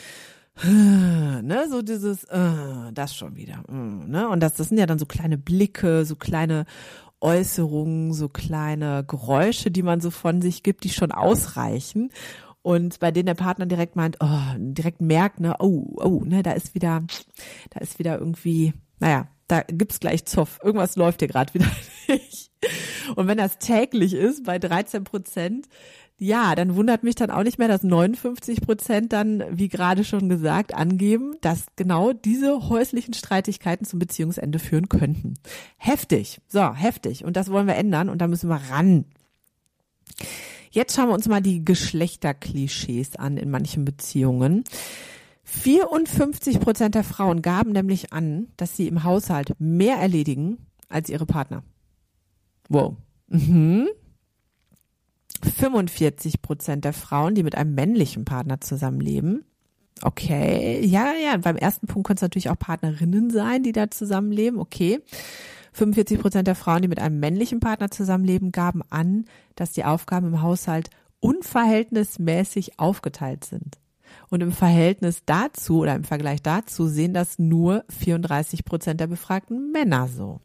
ne, 1.46 1.66
so 1.70 1.82
dieses, 1.82 2.24
uh, 2.24 2.90
das 2.92 3.14
schon 3.14 3.36
wieder, 3.36 3.62
uh, 3.68 3.74
ne? 3.74 4.28
Und 4.28 4.40
das, 4.40 4.54
das 4.54 4.68
sind 4.68 4.78
ja 4.78 4.86
dann 4.86 4.98
so 4.98 5.06
kleine 5.06 5.38
Blicke, 5.38 6.04
so 6.04 6.16
kleine 6.16 6.66
Äußerungen, 7.20 8.12
so 8.12 8.28
kleine 8.28 9.04
Geräusche, 9.06 9.70
die 9.70 9.82
man 9.82 10.00
so 10.00 10.10
von 10.10 10.40
sich 10.40 10.62
gibt, 10.62 10.84
die 10.84 10.90
schon 10.90 11.12
ausreichen 11.12 12.10
und 12.62 12.98
bei 13.00 13.10
denen 13.10 13.26
der 13.26 13.34
Partner 13.34 13.66
direkt 13.66 13.96
meint, 13.96 14.18
oh, 14.20 14.54
direkt 14.56 15.00
merkt, 15.00 15.40
ne, 15.40 15.56
oh, 15.58 15.96
oh, 15.96 16.22
ne, 16.24 16.42
da 16.42 16.52
ist 16.52 16.74
wieder, 16.74 17.02
da 17.70 17.80
ist 17.80 17.98
wieder 17.98 18.18
irgendwie, 18.18 18.74
naja, 18.98 19.28
da 19.48 19.62
gibt's 19.62 20.00
gleich 20.00 20.26
Zoff. 20.26 20.60
Irgendwas 20.62 20.96
läuft 20.96 21.20
hier 21.20 21.28
gerade 21.28 21.54
wieder 21.54 21.70
nicht. 22.08 22.50
Und 23.16 23.26
wenn 23.26 23.38
das 23.38 23.58
täglich 23.58 24.14
ist 24.14 24.44
bei 24.44 24.58
13 24.58 25.04
Prozent, 25.04 25.66
ja, 26.18 26.54
dann 26.54 26.76
wundert 26.76 27.02
mich 27.02 27.14
dann 27.14 27.30
auch 27.30 27.42
nicht 27.42 27.58
mehr, 27.58 27.66
dass 27.66 27.82
59 27.82 28.60
Prozent 28.60 29.12
dann, 29.14 29.42
wie 29.50 29.68
gerade 29.68 30.04
schon 30.04 30.28
gesagt, 30.28 30.74
angeben, 30.74 31.36
dass 31.40 31.64
genau 31.76 32.12
diese 32.12 32.68
häuslichen 32.68 33.14
Streitigkeiten 33.14 33.86
zum 33.86 33.98
Beziehungsende 33.98 34.58
führen 34.58 34.90
könnten. 34.90 35.34
Heftig. 35.78 36.42
So, 36.46 36.74
heftig. 36.74 37.24
Und 37.24 37.38
das 37.38 37.50
wollen 37.50 37.66
wir 37.66 37.76
ändern 37.76 38.10
und 38.10 38.18
da 38.18 38.28
müssen 38.28 38.50
wir 38.50 38.60
ran. 38.70 39.06
Jetzt 40.70 40.94
schauen 40.94 41.08
wir 41.08 41.14
uns 41.14 41.28
mal 41.28 41.40
die 41.40 41.64
Geschlechterklischees 41.64 43.16
an 43.16 43.36
in 43.36 43.50
manchen 43.50 43.84
Beziehungen. 43.84 44.64
54 45.44 46.60
Prozent 46.60 46.94
der 46.94 47.04
Frauen 47.04 47.42
gaben 47.42 47.72
nämlich 47.72 48.12
an, 48.12 48.48
dass 48.56 48.76
sie 48.76 48.86
im 48.86 49.02
Haushalt 49.02 49.54
mehr 49.58 49.96
erledigen 49.96 50.58
als 50.88 51.08
ihre 51.08 51.26
Partner. 51.26 51.64
Wow. 52.68 52.96
Mhm. 53.28 53.88
45 55.56 56.42
Prozent 56.42 56.84
der 56.84 56.92
Frauen, 56.92 57.34
die 57.34 57.42
mit 57.42 57.56
einem 57.56 57.74
männlichen 57.74 58.24
Partner 58.24 58.60
zusammenleben, 58.60 59.44
Okay, 60.02 60.80
ja, 60.84 61.12
ja. 61.12 61.36
Beim 61.36 61.56
ersten 61.56 61.86
Punkt 61.86 62.06
können 62.06 62.16
es 62.16 62.22
natürlich 62.22 62.48
auch 62.48 62.58
Partnerinnen 62.58 63.30
sein, 63.30 63.62
die 63.62 63.72
da 63.72 63.90
zusammenleben. 63.90 64.58
Okay. 64.58 65.00
45 65.72 66.20
Prozent 66.20 66.46
der 66.46 66.54
Frauen, 66.54 66.82
die 66.82 66.88
mit 66.88 67.00
einem 67.00 67.20
männlichen 67.20 67.60
Partner 67.60 67.90
zusammenleben, 67.90 68.52
gaben 68.52 68.82
an, 68.90 69.24
dass 69.54 69.72
die 69.72 69.84
Aufgaben 69.84 70.28
im 70.28 70.42
Haushalt 70.42 70.90
unverhältnismäßig 71.20 72.78
aufgeteilt 72.78 73.44
sind. 73.44 73.78
Und 74.28 74.42
im 74.42 74.52
Verhältnis 74.52 75.22
dazu 75.24 75.80
oder 75.80 75.94
im 75.94 76.04
Vergleich 76.04 76.42
dazu 76.42 76.86
sehen 76.86 77.14
das 77.14 77.38
nur 77.38 77.84
34 77.88 78.64
Prozent 78.64 79.00
der 79.00 79.06
befragten 79.06 79.70
Männer 79.70 80.08
so. 80.08 80.40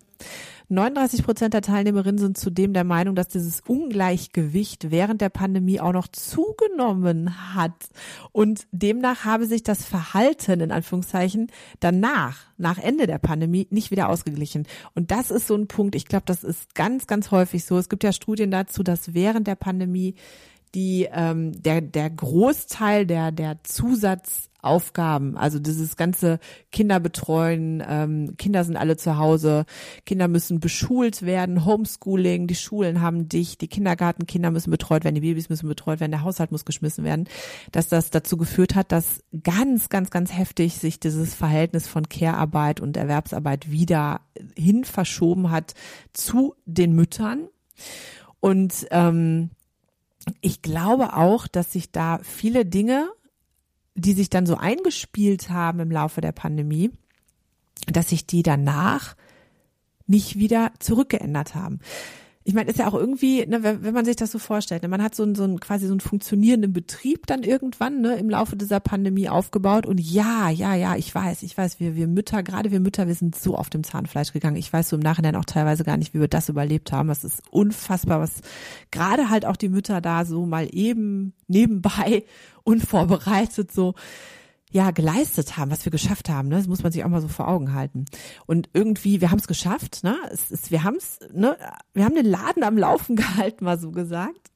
39 0.70 1.24
Prozent 1.24 1.54
der 1.54 1.62
Teilnehmerinnen 1.62 2.18
sind 2.18 2.38
zudem 2.38 2.74
der 2.74 2.84
Meinung, 2.84 3.16
dass 3.16 3.28
dieses 3.28 3.62
Ungleichgewicht 3.62 4.90
während 4.90 5.22
der 5.22 5.30
Pandemie 5.30 5.80
auch 5.80 5.94
noch 5.94 6.08
zugenommen 6.08 7.56
hat. 7.56 7.74
Und 8.32 8.68
demnach 8.72 9.26
habe 9.26 9.46
sich 9.46 9.64
das 9.64 9.86
Verhalten 9.86 10.62
in 10.62 10.72
Anführungszeichen 10.72 11.52
danach, 11.80 12.48
nach 12.58 12.80
Ende 12.80 13.06
der 13.06 13.20
Pandemie, 13.20 13.68
nicht 13.70 13.92
wieder 13.92 14.10
ausgeglichen. 14.10 14.68
Und 14.96 15.12
das 15.12 15.30
ist 15.30 15.48
so 15.48 15.56
ein 15.56 15.68
Punkt, 15.68 15.96
ich 15.96 16.06
glaube, 16.06 16.26
das 16.26 16.44
ist 16.44 16.74
ganz, 16.74 17.06
ganz 17.06 17.32
häufig 17.32 17.66
so. 17.66 17.78
Es 17.78 17.90
gibt 17.90 18.04
ja 18.04 18.12
Studien 18.12 18.50
dazu, 18.50 18.82
dass 18.82 19.14
während 19.14 19.48
der 19.48 19.56
Pandemie 19.56 20.16
die 20.76 21.08
ähm, 21.12 21.64
der 21.64 21.82
der 21.82 22.10
Großteil 22.10 23.06
der 23.06 23.32
der 23.32 23.64
Zusatzaufgaben, 23.64 25.38
also 25.38 25.58
dieses 25.58 25.96
ganze 25.96 26.40
Kinderbetreuen, 26.74 27.82
ähm, 27.88 28.36
Kinder 28.38 28.66
sind 28.66 28.76
alle 28.76 28.98
zu 28.98 29.18
Hause, 29.18 29.66
Kinder 30.06 30.28
müssen 30.28 30.60
beschult 30.60 31.22
werden, 31.22 31.66
Homeschooling, 31.66 32.48
die 32.48 32.56
Schulen 32.56 33.02
haben 33.02 33.30
dich, 33.30 33.58
die 33.58 33.70
Kindergartenkinder 33.70 34.52
müssen 34.52 34.70
betreut 34.70 35.06
werden, 35.06 35.16
die 35.16 35.22
Babys 35.22 35.48
müssen 35.48 35.70
betreut 35.70 36.02
werden, 36.02 36.12
der 36.12 36.24
Haushalt 36.24 36.52
muss 36.52 36.66
geschmissen 36.66 37.06
werden, 37.06 37.30
dass 37.72 37.88
das 37.88 38.10
dazu 38.10 38.36
geführt 38.36 38.76
hat, 38.76 38.92
dass 38.92 39.24
ganz 39.44 39.88
ganz 39.88 40.12
ganz 40.12 40.34
heftig 40.38 40.76
sich 40.76 41.00
dieses 41.00 41.34
Verhältnis 41.34 41.88
von 41.88 42.10
Care-Arbeit 42.10 42.82
und 42.82 42.98
Erwerbsarbeit 42.98 43.72
wieder 43.72 44.20
hin 44.58 44.84
verschoben 44.84 45.52
hat 45.52 45.74
zu 46.12 46.54
den 46.66 46.94
Müttern. 46.94 47.48
Und 48.42 48.86
ähm, 48.92 49.50
ich 50.42 50.62
glaube 50.62 51.16
auch, 51.16 51.48
dass 51.48 51.72
sich 51.72 51.92
da 51.92 52.20
viele 52.24 52.66
Dinge, 52.66 53.10
die 53.96 54.14
sich 54.14 54.30
dann 54.30 54.46
so 54.46 54.56
eingespielt 54.58 55.50
haben 55.50 55.80
im 55.80 55.92
Laufe 55.92 56.22
der 56.22 56.32
Pandemie, 56.32 56.92
dass 57.88 58.10
sich 58.10 58.26
die 58.26 58.44
danach 58.44 59.16
nicht 60.08 60.38
wieder 60.38 60.72
zurückgeändert 60.80 61.56
haben 61.56 61.80
ich 62.48 62.54
meine, 62.54 62.70
ist 62.70 62.78
ja 62.78 62.88
auch 62.88 62.94
irgendwie, 62.94 63.44
ne, 63.48 63.64
wenn, 63.64 63.94
man 63.94 64.06
sich 64.06 64.18
das 64.18 64.32
so 64.32 64.38
vorstellt, 64.38 64.84
ne, 64.84 64.88
man 64.88 65.02
hat 65.02 65.16
so 65.16 65.24
einen, 65.24 65.34
so 65.34 65.44
einen 65.44 65.60
quasi 65.60 65.88
so 65.88 65.94
einen 65.94 66.00
funktionierenden 66.00 66.74
Betrieb 66.74 67.26
dann 67.26 67.42
irgendwann 67.42 68.02
ne, 68.02 68.18
im 68.18 68.30
Laufe 68.30 68.56
dieser 68.56 68.80
Pandemie 68.80 69.28
aufgebaut 69.28 69.88
und 69.88 70.00
ja, 70.00 70.52
ja, 70.52 70.76
ja, 70.76 70.96
ich 70.96 71.14
weiß, 71.14 71.42
ich 71.42 71.58
weiß, 71.58 71.80
wir, 71.80 71.96
wir 71.96 72.08
Mütter, 72.08 72.44
gerade 72.44 72.70
wir 72.70 72.80
Mütter, 72.80 73.08
wir 73.08 73.16
sind 73.16 73.36
so 73.36 73.56
auf 73.56 73.72
dem 73.72 73.84
Zahnfleisch 73.84 74.32
gegangen. 74.32 74.58
Ich 74.58 74.72
weiß 74.72 74.90
so 74.90 74.96
im 74.96 75.02
Nachhinein 75.02 75.36
auch 75.36 75.46
teilweise 75.46 75.84
gar 75.84 75.98
nicht, 75.98 76.14
wie 76.14 76.20
wir 76.20 76.28
das 76.28 76.48
überlebt 76.48 76.92
haben. 76.92 77.08
Das 77.08 77.24
ist 77.24 77.42
unfassbar, 77.50 78.20
was 78.20 78.42
gerade 78.92 79.32
halt 79.32 79.48
auch 79.48 79.58
die 79.58 79.70
Mütter 79.70 80.00
da 80.00 80.24
so 80.24 80.46
mal 80.46 80.68
eben 80.72 81.34
nebenbei 81.48 82.26
unvorbereitet 82.64 83.72
so 83.72 83.96
ja 84.76 84.92
geleistet 84.92 85.58
haben, 85.58 85.72
was 85.72 85.86
wir 85.86 85.92
geschafft 85.92 86.30
haben. 86.30 86.50
Ne? 86.50 86.58
Das 86.58 86.68
muss 86.68 86.84
man 86.84 86.92
sich 86.92 87.04
auch 87.06 87.10
mal 87.10 87.22
so 87.22 87.30
vor 87.30 87.48
Augen 87.48 87.74
halten. 87.74 88.06
Und 88.46 88.70
irgendwie, 88.74 89.22
wir 89.22 89.32
haben 89.32 89.40
es 89.40 89.48
geschafft. 89.48 90.04
Ne? 90.04 90.18
Es 90.32 90.52
ist, 90.52 90.70
wir 90.70 90.84
haben 90.84 90.98
es, 90.98 91.20
ne? 91.34 91.58
wir 91.94 92.04
haben 92.04 92.16
den 92.16 92.26
Laden 92.26 92.64
am 92.64 92.78
Laufen 92.78 93.16
gehalten, 93.16 93.64
mal 93.64 93.80
so 93.80 93.92
gesagt. 93.92 94.52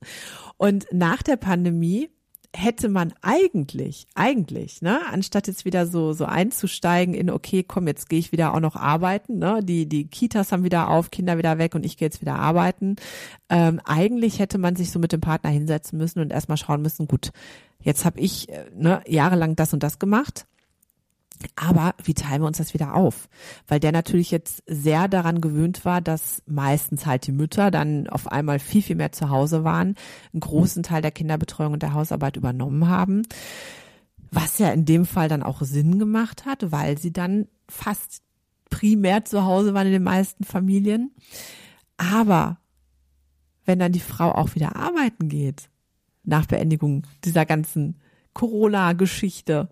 Und 0.58 0.88
nach 0.92 1.24
der 1.24 1.38
Pandemie 1.38 2.10
hätte 2.54 2.90
man 2.90 3.14
eigentlich, 3.22 4.08
eigentlich, 4.16 4.82
ne, 4.82 5.02
anstatt 5.12 5.46
jetzt 5.46 5.66
wieder 5.66 5.86
so 5.86 6.14
so 6.14 6.26
einzusteigen 6.26 7.14
in 7.14 7.30
okay, 7.30 7.62
komm, 7.62 7.86
jetzt 7.86 8.10
gehe 8.10 8.18
ich 8.18 8.32
wieder 8.32 8.56
auch 8.56 8.60
noch 8.60 8.76
arbeiten, 8.76 9.38
ne, 9.38 9.60
die 9.62 9.88
die 9.88 10.08
Kitas 10.08 10.52
haben 10.52 10.64
wieder 10.64 10.90
auf, 10.90 11.12
Kinder 11.12 11.38
wieder 11.38 11.60
weg 11.60 11.76
und 11.76 11.86
ich 11.86 11.96
gehe 11.96 12.08
jetzt 12.08 12.22
wieder 12.22 12.40
arbeiten. 12.40 12.96
Ähm, 13.50 13.80
eigentlich 13.86 14.40
hätte 14.40 14.58
man 14.58 14.76
sich 14.76 14.90
so 14.90 14.98
mit 14.98 15.12
dem 15.12 15.22
Partner 15.22 15.52
hinsetzen 15.52 16.00
müssen 16.00 16.22
und 16.22 16.32
erstmal 16.32 16.58
schauen 16.58 16.82
müssen, 16.82 17.08
gut, 17.08 17.32
jetzt 17.82 18.06
habe 18.06 18.20
ich 18.20 18.50
äh, 18.50 18.66
ne, 18.76 19.02
jahrelang 19.08 19.56
das 19.56 19.74
und 19.74 19.84
das 19.84 20.00
gemacht. 20.00 20.46
Aber 21.56 21.96
wie 22.04 22.14
teilen 22.14 22.42
wir 22.42 22.48
uns 22.48 22.58
das 22.58 22.74
wieder 22.74 22.96
auf? 22.96 23.30
Weil 23.68 23.80
der 23.80 23.94
natürlich 23.94 24.30
jetzt 24.30 24.62
sehr 24.68 25.08
daran 25.08 25.40
gewöhnt 25.40 25.86
war, 25.86 26.02
dass 26.02 26.44
meistens 26.46 27.06
halt 27.06 27.28
die 27.28 27.32
Mütter 27.32 27.72
dann 27.72 28.08
auf 28.10 28.30
einmal 28.30 28.60
viel, 28.60 28.82
viel 28.82 28.98
mehr 28.98 29.14
zu 29.14 29.30
Hause 29.30 29.64
waren, 29.64 29.96
einen 30.34 30.42
großen 30.42 30.84
Teil 30.84 31.02
der 31.02 31.12
Kinderbetreuung 31.12 31.74
und 31.74 31.82
der 31.82 31.94
Hausarbeit 31.94 32.36
übernommen 32.36 32.90
haben. 32.90 33.22
Was 34.32 34.60
ja 34.60 34.70
in 34.72 34.84
dem 34.84 35.06
Fall 35.06 35.30
dann 35.30 35.44
auch 35.44 35.62
Sinn 35.62 35.98
gemacht 35.98 36.46
hat, 36.46 36.72
weil 36.72 36.98
sie 36.98 37.14
dann 37.14 37.48
fast 37.70 38.22
primär 38.70 39.24
zu 39.24 39.46
Hause 39.46 39.74
waren 39.74 39.88
in 39.88 39.94
den 39.94 40.04
meisten 40.04 40.44
Familien. 40.44 41.12
Aber 41.96 42.58
wenn 43.66 43.80
dann 43.80 43.92
die 43.94 44.00
Frau 44.00 44.32
auch 44.32 44.56
wieder 44.56 44.76
arbeiten 44.76 45.30
geht, 45.30 45.70
nach 46.30 46.46
Beendigung 46.46 47.06
dieser 47.26 47.46
ganzen 47.46 48.00
Corona-Geschichte, 48.34 49.70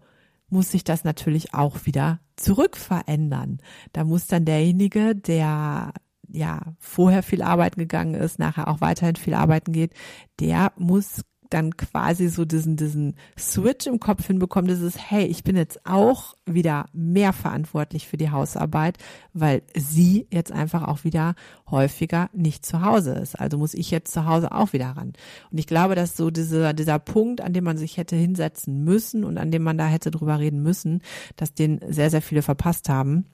muss 0.50 0.72
sich 0.72 0.84
das 0.84 1.04
natürlich 1.04 1.54
auch 1.54 1.86
wieder 1.86 2.20
zurückverändern. 2.36 3.60
Da 3.94 4.04
muss 4.04 4.28
dann 4.28 4.46
derjenige, 4.46 5.16
der 5.16 5.94
ja 6.30 6.62
vorher 6.80 7.24
viel 7.24 7.42
arbeiten 7.42 7.80
gegangen 7.80 8.16
ist, 8.16 8.40
nachher 8.40 8.68
auch 8.68 8.82
weiterhin 8.82 9.16
viel 9.16 9.34
arbeiten 9.34 9.72
geht, 9.72 9.94
der 10.40 10.74
muss 10.78 11.22
dann 11.50 11.76
quasi 11.78 12.28
so 12.28 12.46
diesen, 12.46 12.76
diesen 12.76 13.16
Switch 13.38 13.88
im 13.88 14.00
Kopf 14.00 14.28
hinbekommen, 14.28 14.68
dieses, 14.68 14.98
hey, 14.98 15.26
ich 15.26 15.44
bin 15.44 15.56
jetzt 15.56 15.86
auch 15.86 16.36
wieder 16.46 16.86
mehr 16.94 17.34
verantwortlich 17.34 18.08
für 18.08 18.18
die 18.18 18.32
Hausarbeit, 18.32 18.98
weil 19.34 19.62
sie 19.76 20.28
jetzt 20.32 20.52
einfach 20.52 20.88
auch 20.88 21.04
wieder 21.04 21.36
häufiger 21.70 22.30
nicht 22.34 22.66
zu 22.66 22.82
Hause 22.82 23.14
ist. 23.14 23.40
Also 23.40 23.58
muss 23.58 23.74
ich 23.74 23.92
jetzt 23.92 24.14
zu 24.14 24.26
Hause 24.26 24.52
auch 24.52 24.74
wieder 24.74 24.90
ran. 24.92 25.14
Und 25.52 25.58
ich 25.58 25.68
glaube, 25.68 25.96
dass 25.96 26.18
so 26.18 26.32
dieser, 26.32 26.74
dieser 26.74 27.00
Punkt, 27.00 27.42
an 27.42 27.54
dem 27.54 27.64
man 27.64 27.78
sich 27.78 27.98
hätte 27.98 28.16
hinsetzen 28.16 28.84
müssen 28.84 29.24
und 29.24 29.38
an 29.38 29.52
dem 29.52 29.64
man 29.64 29.78
da 29.78 29.88
hätte 29.88 30.12
drüber 30.12 30.40
reden 30.40 30.62
müssen, 30.64 31.02
dass 31.36 31.54
den 31.54 31.80
sehr, 31.88 32.10
sehr 32.10 32.22
viele 32.22 32.42
verpasst 32.42 32.90
haben. 32.90 33.26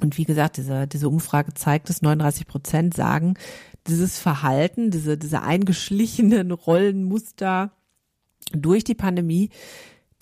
Und 0.00 0.18
wie 0.18 0.24
gesagt, 0.24 0.56
diese, 0.56 0.86
diese 0.86 1.08
Umfrage 1.08 1.54
zeigt, 1.54 1.88
dass 1.88 2.02
39 2.02 2.46
Prozent 2.46 2.94
sagen, 2.94 3.34
dieses 3.86 4.18
Verhalten, 4.18 4.90
diese, 4.90 5.18
diese 5.18 5.42
eingeschlichenen 5.42 6.50
Rollenmuster 6.50 7.72
durch 8.52 8.84
die 8.84 8.94
Pandemie, 8.94 9.50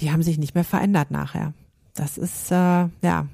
die 0.01 0.11
haben 0.11 0.23
sich 0.23 0.39
nicht 0.39 0.55
mehr 0.55 0.65
verändert 0.65 1.11
nachher. 1.11 1.55
Das 1.95 2.19
ist, 2.19 2.51
äh, 2.51 2.89
ja, 3.03 3.29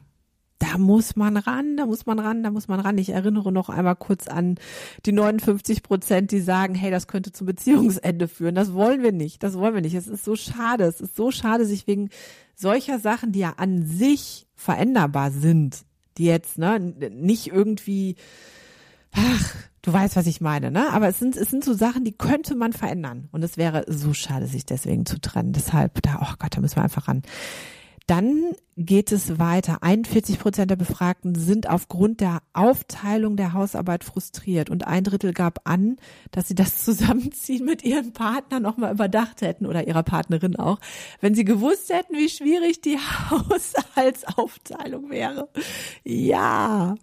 da 0.58 0.78
muss 0.78 1.16
man 1.16 1.36
ran, 1.36 1.76
da 1.76 1.86
muss 1.86 2.06
man 2.06 2.18
ran, 2.18 2.42
da 2.42 2.50
muss 2.50 2.66
man 2.68 2.80
ran. 2.80 2.96
Ich 2.98 3.10
erinnere 3.10 3.52
noch 3.52 3.68
einmal 3.68 3.96
kurz 3.96 4.26
an 4.26 4.56
die 5.04 5.12
59 5.12 5.82
Prozent, 5.82 6.30
die 6.30 6.40
sagen, 6.40 6.74
hey, 6.74 6.90
das 6.90 7.08
könnte 7.08 7.32
zum 7.32 7.46
Beziehungsende 7.46 8.26
führen. 8.26 8.54
Das 8.54 8.72
wollen 8.72 9.02
wir 9.02 9.12
nicht, 9.12 9.42
das 9.42 9.58
wollen 9.58 9.74
wir 9.74 9.82
nicht. 9.82 9.94
Es 9.94 10.08
ist 10.08 10.24
so 10.24 10.34
schade, 10.34 10.84
es 10.84 11.00
ist 11.00 11.14
so 11.14 11.30
schade, 11.30 11.66
sich 11.66 11.86
wegen 11.86 12.08
solcher 12.54 12.98
Sachen, 12.98 13.32
die 13.32 13.40
ja 13.40 13.54
an 13.58 13.86
sich 13.86 14.46
veränderbar 14.54 15.30
sind, 15.30 15.84
die 16.18 16.24
jetzt 16.24 16.58
ne, 16.58 16.78
nicht 16.80 17.48
irgendwie, 17.48 18.16
ach, 19.12 19.54
du 19.82 19.92
weißt, 19.92 20.16
was 20.16 20.26
ich 20.26 20.40
meine, 20.40 20.70
ne? 20.70 20.92
Aber 20.92 21.08
es 21.08 21.18
sind, 21.18 21.36
es 21.36 21.50
sind 21.50 21.64
so 21.64 21.74
Sachen, 21.74 22.04
die 22.04 22.16
könnte 22.16 22.54
man 22.54 22.72
verändern. 22.72 23.28
Und 23.32 23.42
es 23.42 23.56
wäre 23.56 23.84
so 23.86 24.12
schade, 24.14 24.46
sich 24.46 24.66
deswegen 24.66 25.06
zu 25.06 25.20
trennen. 25.20 25.52
Deshalb, 25.52 26.02
da, 26.02 26.20
oh 26.22 26.34
Gott, 26.38 26.56
da 26.56 26.60
müssen 26.60 26.76
wir 26.76 26.84
einfach 26.84 27.08
ran. 27.08 27.22
Dann 28.06 28.52
geht 28.76 29.10
es 29.10 29.40
weiter. 29.40 29.82
41 29.82 30.38
Prozent 30.38 30.70
der 30.70 30.76
Befragten 30.76 31.34
sind 31.34 31.68
aufgrund 31.68 32.20
der 32.20 32.40
Aufteilung 32.52 33.36
der 33.36 33.52
Hausarbeit 33.52 34.04
frustriert 34.04 34.70
und 34.70 34.86
ein 34.86 35.02
Drittel 35.02 35.32
gab 35.32 35.68
an, 35.68 35.96
dass 36.30 36.46
sie 36.46 36.54
das 36.54 36.76
Zusammenziehen 36.84 37.64
mit 37.64 37.84
ihren 37.84 38.12
Partnern 38.12 38.62
nochmal 38.62 38.92
überdacht 38.92 39.40
hätten 39.40 39.66
oder 39.66 39.88
ihrer 39.88 40.04
Partnerin 40.04 40.56
auch, 40.56 40.78
wenn 41.20 41.34
sie 41.34 41.44
gewusst 41.44 41.92
hätten, 41.92 42.16
wie 42.16 42.28
schwierig 42.28 42.80
die 42.80 42.98
Haushaltsaufteilung 43.30 45.10
wäre. 45.10 45.48
Ja, 46.04 46.94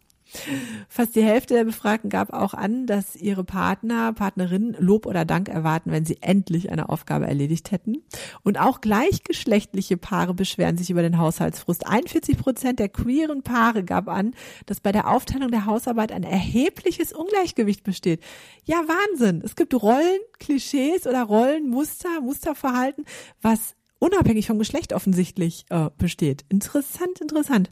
Fast 0.89 1.15
die 1.15 1.23
Hälfte 1.23 1.53
der 1.53 1.63
Befragten 1.63 2.09
gab 2.09 2.33
auch 2.33 2.53
an, 2.53 2.85
dass 2.85 3.15
ihre 3.15 3.43
Partner, 3.43 4.13
Partnerinnen 4.13 4.75
Lob 4.79 5.05
oder 5.05 5.25
Dank 5.25 5.49
erwarten, 5.49 5.91
wenn 5.91 6.05
sie 6.05 6.17
endlich 6.21 6.71
eine 6.71 6.89
Aufgabe 6.89 7.27
erledigt 7.27 7.71
hätten. 7.71 8.03
Und 8.43 8.59
auch 8.59 8.81
gleichgeschlechtliche 8.81 9.97
Paare 9.97 10.33
beschweren 10.33 10.77
sich 10.77 10.89
über 10.89 11.01
den 11.01 11.17
Haushaltsfrust. 11.17 11.87
41 11.87 12.37
Prozent 12.37 12.79
der 12.79 12.89
queeren 12.89 13.43
Paare 13.43 13.83
gab 13.83 14.07
an, 14.07 14.33
dass 14.65 14.79
bei 14.79 14.91
der 14.91 15.09
Aufteilung 15.09 15.51
der 15.51 15.65
Hausarbeit 15.65 16.11
ein 16.11 16.23
erhebliches 16.23 17.13
Ungleichgewicht 17.13 17.83
besteht. 17.83 18.21
Ja, 18.65 18.83
Wahnsinn. 18.87 19.41
Es 19.43 19.55
gibt 19.55 19.73
Rollen, 19.73 20.19
Klischees 20.39 21.07
oder 21.07 21.23
Rollenmuster, 21.23 22.21
Musterverhalten, 22.21 23.05
was 23.41 23.75
unabhängig 23.99 24.47
vom 24.47 24.59
Geschlecht 24.59 24.93
offensichtlich 24.93 25.65
äh, 25.69 25.89
besteht. 25.97 26.43
Interessant, 26.49 27.21
interessant. 27.21 27.71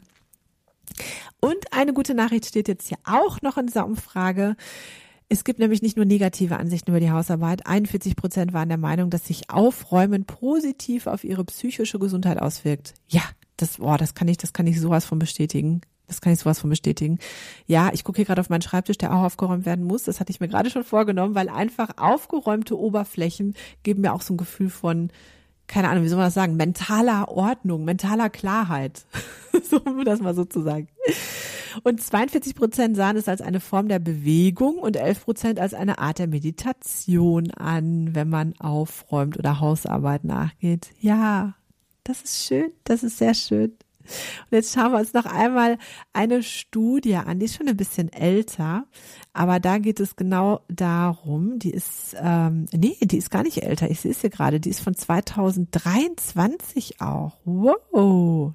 Und 1.40 1.72
eine 1.72 1.92
gute 1.92 2.14
Nachricht 2.14 2.46
steht 2.46 2.68
jetzt 2.68 2.88
hier 2.88 2.98
auch 3.04 3.42
noch 3.42 3.56
in 3.56 3.66
dieser 3.66 3.86
Umfrage. 3.86 4.56
Es 5.28 5.44
gibt 5.44 5.58
nämlich 5.58 5.80
nicht 5.80 5.96
nur 5.96 6.04
negative 6.04 6.58
Ansichten 6.58 6.90
über 6.90 7.00
die 7.00 7.10
Hausarbeit. 7.10 7.66
41 7.66 8.16
Prozent 8.16 8.52
waren 8.52 8.68
der 8.68 8.78
Meinung, 8.78 9.08
dass 9.08 9.26
sich 9.26 9.48
Aufräumen 9.48 10.26
positiv 10.26 11.06
auf 11.06 11.24
ihre 11.24 11.44
psychische 11.44 11.98
Gesundheit 11.98 12.38
auswirkt. 12.38 12.94
Ja, 13.08 13.22
das, 13.56 13.78
boah, 13.78 13.96
das 13.96 14.14
kann 14.14 14.28
ich, 14.28 14.36
das 14.36 14.52
kann 14.52 14.66
ich 14.66 14.78
sowas 14.78 15.06
von 15.06 15.18
bestätigen. 15.18 15.80
Das 16.06 16.20
kann 16.20 16.34
ich 16.34 16.40
sowas 16.40 16.58
von 16.58 16.68
bestätigen. 16.68 17.18
Ja, 17.66 17.90
ich 17.94 18.04
gucke 18.04 18.16
hier 18.16 18.26
gerade 18.26 18.42
auf 18.42 18.50
meinen 18.50 18.60
Schreibtisch, 18.60 18.98
der 18.98 19.14
auch 19.14 19.22
aufgeräumt 19.22 19.64
werden 19.64 19.86
muss. 19.86 20.02
Das 20.02 20.20
hatte 20.20 20.30
ich 20.30 20.40
mir 20.40 20.48
gerade 20.48 20.68
schon 20.68 20.84
vorgenommen, 20.84 21.34
weil 21.34 21.48
einfach 21.48 21.96
aufgeräumte 21.96 22.78
Oberflächen 22.78 23.54
geben 23.82 24.02
mir 24.02 24.12
auch 24.12 24.20
so 24.20 24.34
ein 24.34 24.36
Gefühl 24.36 24.68
von, 24.68 25.10
keine 25.66 25.88
Ahnung, 25.88 26.04
wie 26.04 26.08
soll 26.08 26.18
man 26.18 26.26
das 26.26 26.34
sagen, 26.34 26.56
mentaler 26.56 27.28
Ordnung, 27.28 27.84
mentaler 27.84 28.30
Klarheit. 28.30 29.04
so, 29.70 29.78
um 29.78 30.04
das 30.04 30.20
mal 30.20 30.34
so 30.34 30.44
zu 30.44 30.62
sagen. 30.62 30.88
Und 31.82 32.02
42 32.02 32.54
Prozent 32.54 32.96
sahen 32.96 33.16
es 33.16 33.28
als 33.28 33.40
eine 33.40 33.60
Form 33.60 33.88
der 33.88 33.98
Bewegung 33.98 34.78
und 34.78 34.96
11 34.96 35.24
Prozent 35.24 35.60
als 35.60 35.74
eine 35.74 35.98
Art 35.98 36.18
der 36.18 36.26
Meditation 36.26 37.50
an, 37.52 38.14
wenn 38.14 38.28
man 38.28 38.54
aufräumt 38.58 39.38
oder 39.38 39.60
Hausarbeit 39.60 40.24
nachgeht. 40.24 40.90
Ja, 41.00 41.54
das 42.04 42.22
ist 42.22 42.46
schön, 42.46 42.72
das 42.84 43.02
ist 43.02 43.18
sehr 43.18 43.34
schön. 43.34 43.72
Und 44.50 44.56
jetzt 44.56 44.74
schauen 44.74 44.92
wir 44.92 44.98
uns 44.98 45.12
noch 45.12 45.26
einmal 45.26 45.78
eine 46.12 46.42
Studie 46.42 47.16
an, 47.16 47.38
die 47.38 47.46
ist 47.46 47.56
schon 47.56 47.68
ein 47.68 47.76
bisschen 47.76 48.12
älter, 48.12 48.86
aber 49.32 49.60
da 49.60 49.78
geht 49.78 50.00
es 50.00 50.16
genau 50.16 50.60
darum, 50.68 51.58
die 51.58 51.70
ist, 51.70 52.16
ähm, 52.18 52.66
nee, 52.72 52.96
die 53.00 53.18
ist 53.18 53.30
gar 53.30 53.42
nicht 53.42 53.62
älter, 53.62 53.90
ich 53.90 54.00
sehe 54.00 54.10
es 54.10 54.20
hier 54.20 54.30
gerade, 54.30 54.60
die 54.60 54.70
ist 54.70 54.80
von 54.80 54.94
2023 54.94 57.00
auch. 57.00 57.38
Wow. 57.44 58.54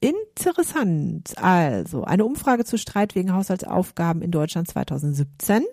Interessant. 0.00 1.36
Also, 1.36 2.04
eine 2.04 2.24
Umfrage 2.24 2.64
zu 2.64 2.78
Streit 2.78 3.14
wegen 3.14 3.34
Haushaltsaufgaben 3.34 4.22
in 4.22 4.30
Deutschland 4.30 4.68
2017 4.68 5.64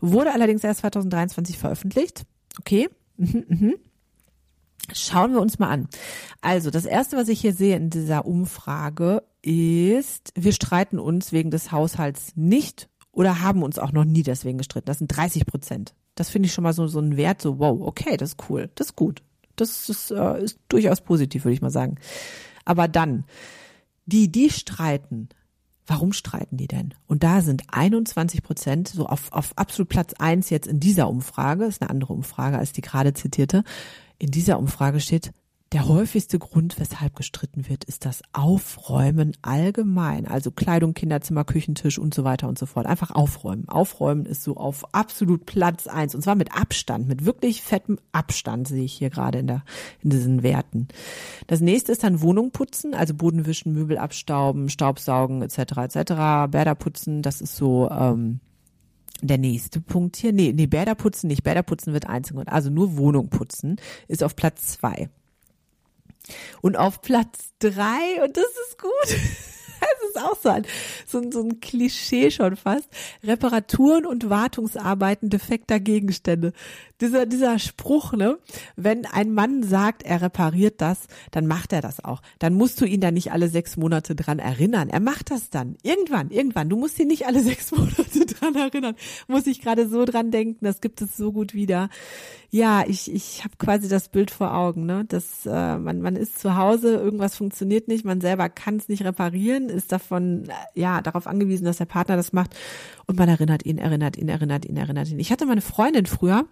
wurde 0.00 0.32
allerdings 0.32 0.64
erst 0.64 0.80
2023 0.80 1.58
veröffentlicht. 1.58 2.24
Okay. 2.58 2.88
Mhm, 3.16 3.44
mhm. 3.48 3.74
Schauen 4.92 5.32
wir 5.32 5.40
uns 5.40 5.58
mal 5.58 5.68
an. 5.68 5.88
Also, 6.40 6.70
das 6.70 6.84
erste, 6.84 7.16
was 7.16 7.28
ich 7.28 7.40
hier 7.40 7.54
sehe 7.54 7.76
in 7.76 7.90
dieser 7.90 8.26
Umfrage 8.26 9.22
ist, 9.42 10.32
wir 10.34 10.52
streiten 10.52 10.98
uns 10.98 11.32
wegen 11.32 11.50
des 11.50 11.70
Haushalts 11.72 12.32
nicht 12.34 12.88
oder 13.12 13.40
haben 13.40 13.62
uns 13.62 13.78
auch 13.78 13.92
noch 13.92 14.04
nie 14.04 14.22
deswegen 14.22 14.58
gestritten. 14.58 14.86
Das 14.86 14.98
sind 14.98 15.08
30 15.08 15.46
Prozent. 15.46 15.94
Das 16.14 16.30
finde 16.30 16.46
ich 16.46 16.52
schon 16.52 16.64
mal 16.64 16.72
so, 16.72 16.86
so 16.88 17.00
ein 17.00 17.16
Wert, 17.16 17.40
so, 17.40 17.58
wow, 17.58 17.80
okay, 17.80 18.16
das 18.16 18.30
ist 18.30 18.50
cool, 18.50 18.70
das 18.74 18.88
ist 18.88 18.96
gut. 18.96 19.22
Das 19.56 19.88
ist, 19.88 20.10
äh, 20.10 20.42
ist 20.42 20.58
durchaus 20.68 21.00
positiv, 21.00 21.44
würde 21.44 21.54
ich 21.54 21.62
mal 21.62 21.70
sagen. 21.70 21.96
Aber 22.64 22.88
dann, 22.88 23.24
die, 24.06 24.30
die 24.30 24.50
streiten, 24.50 25.28
Warum 25.86 26.12
streiten 26.12 26.56
die 26.56 26.68
denn? 26.68 26.94
Und 27.08 27.24
da 27.24 27.42
sind 27.42 27.64
21 27.68 28.42
Prozent, 28.42 28.88
so 28.88 29.06
auf, 29.06 29.32
auf 29.32 29.52
absolut 29.56 29.88
Platz 29.88 30.14
eins 30.14 30.48
jetzt 30.48 30.68
in 30.68 30.78
dieser 30.78 31.08
Umfrage, 31.08 31.64
ist 31.64 31.82
eine 31.82 31.90
andere 31.90 32.12
Umfrage 32.12 32.56
als 32.56 32.72
die 32.72 32.82
gerade 32.82 33.14
zitierte, 33.14 33.64
in 34.22 34.30
dieser 34.30 34.60
Umfrage 34.60 35.00
steht, 35.00 35.32
der 35.72 35.88
häufigste 35.88 36.38
Grund, 36.38 36.78
weshalb 36.78 37.16
gestritten 37.16 37.68
wird, 37.68 37.82
ist 37.84 38.04
das 38.04 38.22
Aufräumen 38.32 39.32
allgemein. 39.42 40.28
Also 40.28 40.50
Kleidung, 40.52 40.94
Kinderzimmer, 40.94 41.44
Küchentisch 41.44 41.98
und 41.98 42.14
so 42.14 42.22
weiter 42.22 42.46
und 42.46 42.56
so 42.56 42.66
fort. 42.66 42.86
Einfach 42.86 43.10
aufräumen. 43.10 43.68
Aufräumen 43.68 44.26
ist 44.26 44.44
so 44.44 44.56
auf 44.56 44.94
absolut 44.94 45.44
Platz 45.46 45.88
eins. 45.88 46.14
Und 46.14 46.22
zwar 46.22 46.36
mit 46.36 46.54
Abstand, 46.54 47.08
mit 47.08 47.24
wirklich 47.24 47.62
fettem 47.62 47.98
Abstand 48.12 48.68
sehe 48.68 48.84
ich 48.84 48.92
hier 48.92 49.10
gerade 49.10 49.38
in, 49.38 49.46
der, 49.48 49.64
in 50.02 50.10
diesen 50.10 50.42
Werten. 50.44 50.88
Das 51.48 51.60
nächste 51.60 51.90
ist 51.90 52.04
dann 52.04 52.20
Wohnung 52.20 52.52
putzen, 52.52 52.94
also 52.94 53.14
Boden 53.14 53.46
wischen, 53.46 53.72
Möbel 53.72 53.98
abstauben, 53.98 54.68
Staubsaugen 54.68 55.42
etc. 55.42 55.58
etc. 55.58 56.50
Bäder 56.52 56.74
putzen, 56.76 57.22
das 57.22 57.40
ist 57.40 57.56
so 57.56 57.90
ähm, 57.90 58.40
der 59.22 59.38
nächste 59.38 59.80
Punkt 59.80 60.16
hier, 60.16 60.32
nee, 60.32 60.52
nee, 60.54 60.66
Bäder 60.66 60.94
putzen 60.94 61.28
nicht. 61.28 61.42
Bäder 61.42 61.62
putzen 61.62 61.92
wird 61.92 62.08
einzig 62.08 62.36
und 62.36 62.48
also 62.48 62.70
nur 62.70 62.96
Wohnung 62.96 63.28
putzen 63.28 63.76
ist 64.08 64.22
auf 64.22 64.36
Platz 64.36 64.78
zwei. 64.78 65.08
Und 66.60 66.76
auf 66.76 67.02
Platz 67.02 67.52
drei, 67.58 68.22
und 68.24 68.36
das 68.36 68.44
ist 68.68 68.78
gut, 68.78 68.92
das 69.08 70.10
ist 70.10 70.22
auch 70.22 70.36
so 70.40 70.48
ein, 70.48 70.66
so 71.06 71.22
so 71.30 71.42
ein 71.42 71.60
Klischee 71.60 72.30
schon 72.30 72.56
fast, 72.56 72.88
Reparaturen 73.24 74.06
und 74.06 74.28
Wartungsarbeiten 74.28 75.30
defekter 75.30 75.80
Gegenstände 75.80 76.52
dieser, 77.02 77.26
dieser 77.26 77.58
Spruch, 77.58 78.12
ne? 78.12 78.38
Wenn 78.76 79.04
ein 79.04 79.32
Mann 79.32 79.62
sagt, 79.62 80.04
er 80.04 80.22
repariert 80.22 80.80
das, 80.80 81.06
dann 81.32 81.46
macht 81.46 81.72
er 81.72 81.82
das 81.82 82.02
auch. 82.02 82.22
Dann 82.38 82.54
musst 82.54 82.80
du 82.80 82.84
ihn 82.84 83.00
da 83.00 83.10
nicht 83.10 83.32
alle 83.32 83.48
sechs 83.48 83.76
Monate 83.76 84.14
dran 84.14 84.38
erinnern. 84.38 84.88
Er 84.88 85.00
macht 85.00 85.30
das 85.30 85.50
dann. 85.50 85.76
Irgendwann, 85.82 86.30
irgendwann. 86.30 86.68
Du 86.68 86.76
musst 86.76 86.98
ihn 86.98 87.08
nicht 87.08 87.26
alle 87.26 87.42
sechs 87.42 87.72
Monate 87.72 88.24
dran 88.26 88.54
erinnern. 88.54 88.94
Muss 89.28 89.46
ich 89.46 89.60
gerade 89.60 89.88
so 89.88 90.04
dran 90.04 90.30
denken. 90.30 90.64
Das 90.64 90.80
gibt 90.80 91.02
es 91.02 91.16
so 91.16 91.32
gut 91.32 91.52
wieder. 91.52 91.90
Ja, 92.50 92.84
ich, 92.86 93.10
ich 93.12 93.44
habe 93.44 93.56
quasi 93.56 93.88
das 93.88 94.10
Bild 94.10 94.30
vor 94.30 94.54
Augen, 94.54 94.84
ne? 94.84 95.04
Das, 95.08 95.46
äh, 95.46 95.78
man, 95.78 96.02
man 96.02 96.16
ist 96.16 96.38
zu 96.38 96.54
Hause, 96.56 96.96
irgendwas 96.96 97.34
funktioniert 97.34 97.88
nicht, 97.88 98.04
man 98.04 98.20
selber 98.20 98.50
kann 98.50 98.76
es 98.76 98.90
nicht 98.90 99.04
reparieren, 99.04 99.70
ist 99.70 99.90
davon, 99.90 100.44
äh, 100.50 100.78
ja, 100.78 101.00
darauf 101.00 101.26
angewiesen, 101.26 101.64
dass 101.64 101.78
der 101.78 101.86
Partner 101.86 102.16
das 102.16 102.34
macht. 102.34 102.54
Und 103.06 103.18
man 103.18 103.30
erinnert 103.30 103.64
ihn, 103.64 103.78
erinnert 103.78 104.18
ihn, 104.18 104.28
erinnert 104.28 104.66
ihn, 104.66 104.76
erinnert 104.76 105.08
ihn. 105.08 105.18
Ich 105.18 105.32
hatte 105.32 105.46
meine 105.46 105.62
Freundin 105.62 106.04
früher, 106.04 106.44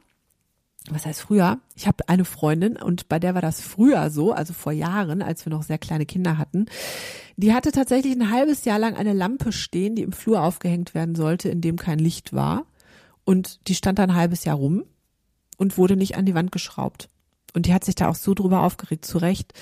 was 0.89 1.05
heißt 1.05 1.21
früher? 1.21 1.59
Ich 1.75 1.87
habe 1.87 2.09
eine 2.09 2.25
Freundin 2.25 2.77
und 2.77 3.09
bei 3.09 3.19
der 3.19 3.35
war 3.35 3.43
das 3.43 3.61
früher 3.61 4.11
so, 4.11 4.33
also 4.33 4.55
vor 4.55 4.73
Jahren, 4.73 5.21
als 5.21 5.45
wir 5.45 5.51
noch 5.51 5.63
sehr 5.63 5.79
kleine 5.79 6.07
Kinder 6.07 6.39
hatten. 6.39 6.67
Die 7.37 7.53
hatte 7.53 7.71
tatsächlich 7.71 8.15
ein 8.15 8.31
halbes 8.31 8.65
Jahr 8.65 8.79
lang 8.79 8.97
eine 8.97 9.13
Lampe 9.13 9.53
stehen, 9.53 9.95
die 9.95 10.03
im 10.03 10.13
Flur 10.13 10.43
aufgehängt 10.43 10.95
werden 10.95 11.15
sollte, 11.15 11.51
in 11.51 11.61
dem 11.61 11.77
kein 11.77 11.99
Licht 11.99 12.33
war. 12.33 12.65
Und 13.25 13.69
die 13.69 13.75
stand 13.75 13.99
da 13.99 14.05
ein 14.05 14.15
halbes 14.15 14.45
Jahr 14.45 14.57
rum 14.57 14.85
und 15.59 15.77
wurde 15.77 15.97
nicht 15.97 16.17
an 16.17 16.25
die 16.25 16.35
Wand 16.35 16.51
geschraubt. 16.51 17.11
Und 17.53 17.67
die 17.67 17.75
hat 17.75 17.85
sich 17.85 17.95
da 17.95 18.09
auch 18.09 18.15
so 18.15 18.35
drüber 18.35 18.63
aufgeregt, 18.63 19.05
zu 19.05 19.19
Recht. 19.19 19.53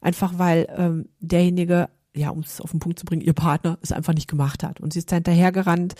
Einfach 0.00 0.38
weil 0.38 0.68
ähm, 0.76 1.08
derjenige, 1.18 1.88
ja, 2.14 2.30
um 2.30 2.40
es 2.40 2.60
auf 2.60 2.70
den 2.70 2.80
Punkt 2.80 2.98
zu 2.98 3.04
bringen, 3.04 3.22
ihr 3.22 3.32
Partner 3.32 3.78
es 3.82 3.90
einfach 3.90 4.14
nicht 4.14 4.28
gemacht 4.28 4.62
hat. 4.62 4.80
Und 4.80 4.92
sie 4.92 5.00
ist 5.00 5.10
da 5.10 5.16
hinterhergerannt, 5.16 5.96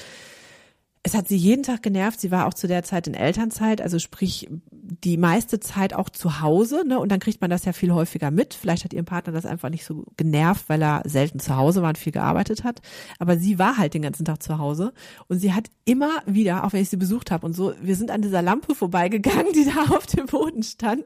es 1.02 1.14
hat 1.14 1.28
sie 1.28 1.36
jeden 1.36 1.62
Tag 1.62 1.82
genervt. 1.82 2.20
Sie 2.20 2.30
war 2.30 2.46
auch 2.46 2.54
zu 2.54 2.66
der 2.66 2.82
Zeit 2.82 3.06
in 3.06 3.14
Elternzeit, 3.14 3.80
also 3.80 3.98
sprich 3.98 4.48
die 4.70 5.16
meiste 5.16 5.60
Zeit 5.60 5.94
auch 5.94 6.08
zu 6.08 6.40
Hause, 6.40 6.82
ne? 6.86 6.98
Und 6.98 7.12
dann 7.12 7.20
kriegt 7.20 7.40
man 7.40 7.50
das 7.50 7.64
ja 7.64 7.72
viel 7.72 7.92
häufiger 7.92 8.30
mit. 8.30 8.54
Vielleicht 8.54 8.84
hat 8.84 8.92
ihr 8.92 9.02
Partner 9.02 9.32
das 9.32 9.46
einfach 9.46 9.68
nicht 9.68 9.84
so 9.84 10.04
genervt, 10.16 10.64
weil 10.68 10.82
er 10.82 11.02
selten 11.04 11.40
zu 11.40 11.56
Hause 11.56 11.82
war 11.82 11.90
und 11.90 11.98
viel 11.98 12.12
gearbeitet 12.12 12.64
hat. 12.64 12.80
Aber 13.18 13.36
sie 13.36 13.58
war 13.58 13.76
halt 13.76 13.94
den 13.94 14.02
ganzen 14.02 14.24
Tag 14.24 14.42
zu 14.42 14.58
Hause 14.58 14.92
und 15.28 15.38
sie 15.38 15.52
hat 15.52 15.70
immer 15.84 16.22
wieder, 16.26 16.64
auch 16.64 16.72
wenn 16.72 16.82
ich 16.82 16.90
sie 16.90 16.96
besucht 16.96 17.30
habe 17.30 17.46
und 17.46 17.54
so, 17.54 17.74
wir 17.80 17.96
sind 17.96 18.10
an 18.10 18.22
dieser 18.22 18.42
Lampe 18.42 18.74
vorbeigegangen, 18.74 19.52
die 19.54 19.64
da 19.64 19.94
auf 19.94 20.06
dem 20.06 20.26
Boden 20.26 20.62
stand, 20.62 21.04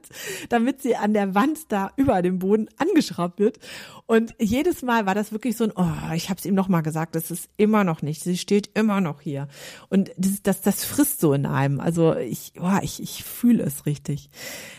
damit 0.49 0.83
sie 0.83 0.97
an 0.97 1.13
der 1.13 1.35
Wand 1.35 1.71
da 1.71 1.91
über 1.97 2.23
dem 2.23 2.39
Boden 2.39 2.69
angeschraubt 2.79 3.39
wird. 3.39 3.59
Und 4.07 4.35
jedes 4.39 4.83
Mal 4.83 5.07
war 5.07 5.15
das 5.15 5.33
wirklich 5.33 5.57
so 5.57 5.65
ein, 5.65 5.73
oh, 5.75 6.15
ich 6.15 6.31
habe 6.31 6.39
es 6.39 6.47
ihm 6.47 6.55
noch 6.55 6.69
mal 6.69 6.83
gesagt, 6.83 7.15
das 7.15 7.31
ist 7.31 7.49
immer 7.57 7.85
noch 7.85 8.03
nicht, 8.03 8.23
sie 8.23 8.37
steht 8.37 8.71
immer 8.75 9.01
noch 9.01 9.21
hier. 9.21 9.49
Und 9.93 10.11
das, 10.17 10.43
das, 10.43 10.63
das 10.63 10.87
frisst 10.87 11.21
so 11.21 11.35
in 11.35 11.45
einem. 11.45 11.79
Also 11.79 12.17
ich, 12.17 12.55
oh, 12.59 12.79
ich, 12.81 13.03
ich 13.03 13.25
fühle 13.25 13.63
es 13.63 13.85
richtig. 13.85 14.31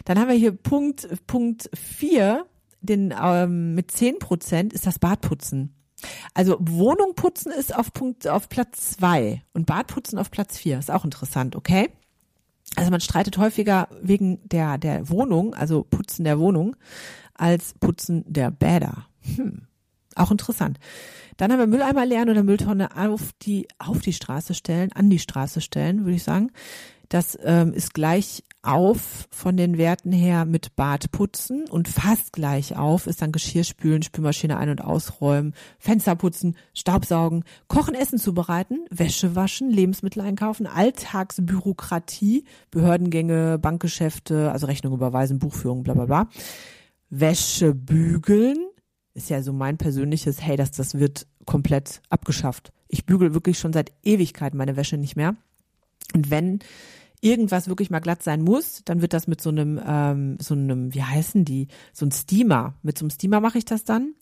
Dann 0.06 0.18
haben 0.18 0.28
wir 0.28 0.36
hier 0.36 0.54
Punkt, 0.54 1.08
Punkt 1.28 1.70
vier, 1.76 2.48
den 2.82 3.14
ähm, 3.22 3.76
mit 3.76 3.92
zehn 3.92 4.18
Prozent 4.18 4.74
ist 4.74 4.88
das 4.88 4.98
Badputzen. 4.98 5.76
Also 6.34 6.58
Wohnung 6.60 7.14
putzen 7.14 7.52
ist 7.52 7.76
auf 7.76 7.94
Punkt 7.94 8.28
auf 8.28 8.50
Platz 8.50 8.98
zwei 8.98 9.44
und 9.54 9.68
Badputzen 9.68 10.18
auf 10.18 10.32
Platz 10.32 10.58
vier. 10.58 10.80
Ist 10.80 10.90
auch 10.90 11.06
interessant, 11.06 11.56
okay? 11.56 11.92
Also 12.76 12.90
man 12.90 13.00
streitet 13.00 13.38
häufiger 13.38 13.90
wegen 14.02 14.40
der 14.50 14.80
der 14.80 15.10
Wohnung, 15.10 15.54
also 15.54 15.84
Putzen 15.84 16.24
der 16.24 16.40
Wohnung, 16.40 16.76
als 17.36 17.76
Putzen 17.80 18.24
der 18.26 18.50
Bäder. 18.50 19.06
Hm. 19.36 19.68
Auch 20.16 20.32
interessant. 20.32 20.80
Dann 21.38 21.52
haben 21.52 21.60
wir 21.60 21.68
Mülleimer 21.68 22.06
leeren 22.06 22.30
oder 22.30 22.44
Mülltonne 22.44 22.96
auf 22.96 23.32
die, 23.42 23.68
auf 23.80 24.02
die 24.02 24.14
Straße 24.14 24.54
stellen, 24.54 24.92
an 24.94 25.10
die 25.10 25.20
Straße 25.20 25.62
stellen, 25.62 26.06
würde 26.06 26.16
ich 26.16 26.24
sagen. 26.24 26.52
Das 27.14 27.38
ähm, 27.44 27.74
ist 27.74 27.94
gleich 27.94 28.44
auf 28.64 29.28
von 29.30 29.56
den 29.56 29.78
Werten 29.78 30.12
her 30.12 30.46
mit 30.46 30.76
Badputzen 30.76 31.66
und 31.70 31.88
fast 31.88 32.34
gleich 32.34 32.76
auf 32.76 33.06
ist 33.06 33.22
dann 33.22 33.32
Geschirrspülen, 33.32 34.02
Spülmaschine 34.02 34.58
ein- 34.58 34.70
und 34.70 34.82
ausräumen, 34.82 35.54
Fenster 35.78 36.16
putzen, 36.16 36.56
Staubsaugen, 36.74 37.44
Kochen, 37.68 37.94
Essen 37.94 38.18
zubereiten, 38.18 38.86
Wäsche 38.90 39.36
waschen, 39.36 39.70
Lebensmittel 39.70 40.24
einkaufen, 40.24 40.66
Alltagsbürokratie, 40.66 42.46
Behördengänge, 42.72 43.60
Bankgeschäfte, 43.60 44.52
also 44.52 44.66
Rechnung 44.66 44.94
überweisen, 44.94 45.38
Buchführung, 45.38 45.84
bla 45.84 45.94
bla 45.94 46.06
bla. 46.06 46.30
Wäsche 47.12 47.76
bügeln, 47.76 48.58
ist 49.14 49.30
ja 49.30 49.42
so 49.42 49.54
mein 49.54 49.78
persönliches, 49.78 50.42
hey, 50.42 50.58
das, 50.58 50.72
das 50.72 50.96
wird 50.96 51.28
komplett 51.46 52.02
abgeschafft. 52.10 52.72
Ich 52.88 53.06
bügel 53.06 53.34
wirklich 53.34 53.60
schon 53.60 53.74
seit 53.74 53.92
Ewigkeit 54.04 54.54
meine 54.54 54.76
Wäsche 54.76 54.98
nicht 54.98 55.16
mehr. 55.16 55.36
Und 56.14 56.30
wenn 56.30 56.60
irgendwas 57.22 57.68
wirklich 57.68 57.90
mal 57.90 58.00
glatt 58.00 58.22
sein 58.22 58.42
muss, 58.42 58.82
dann 58.86 59.02
wird 59.02 59.14
das 59.14 59.28
mit 59.28 59.40
so 59.40 59.50
einem, 59.50 59.80
ähm, 59.86 60.38
so 60.40 60.54
einem, 60.54 60.94
wie 60.94 61.04
heißen 61.04 61.46
die, 61.46 61.68
so 61.94 62.06
ein 62.06 62.12
Steamer. 62.12 62.76
Mit 62.84 62.98
so 62.98 63.06
einem 63.06 63.12
Steamer 63.12 63.40
mache 63.40 63.58
ich 63.58 63.66
das 63.66 63.86
dann. 63.86 64.14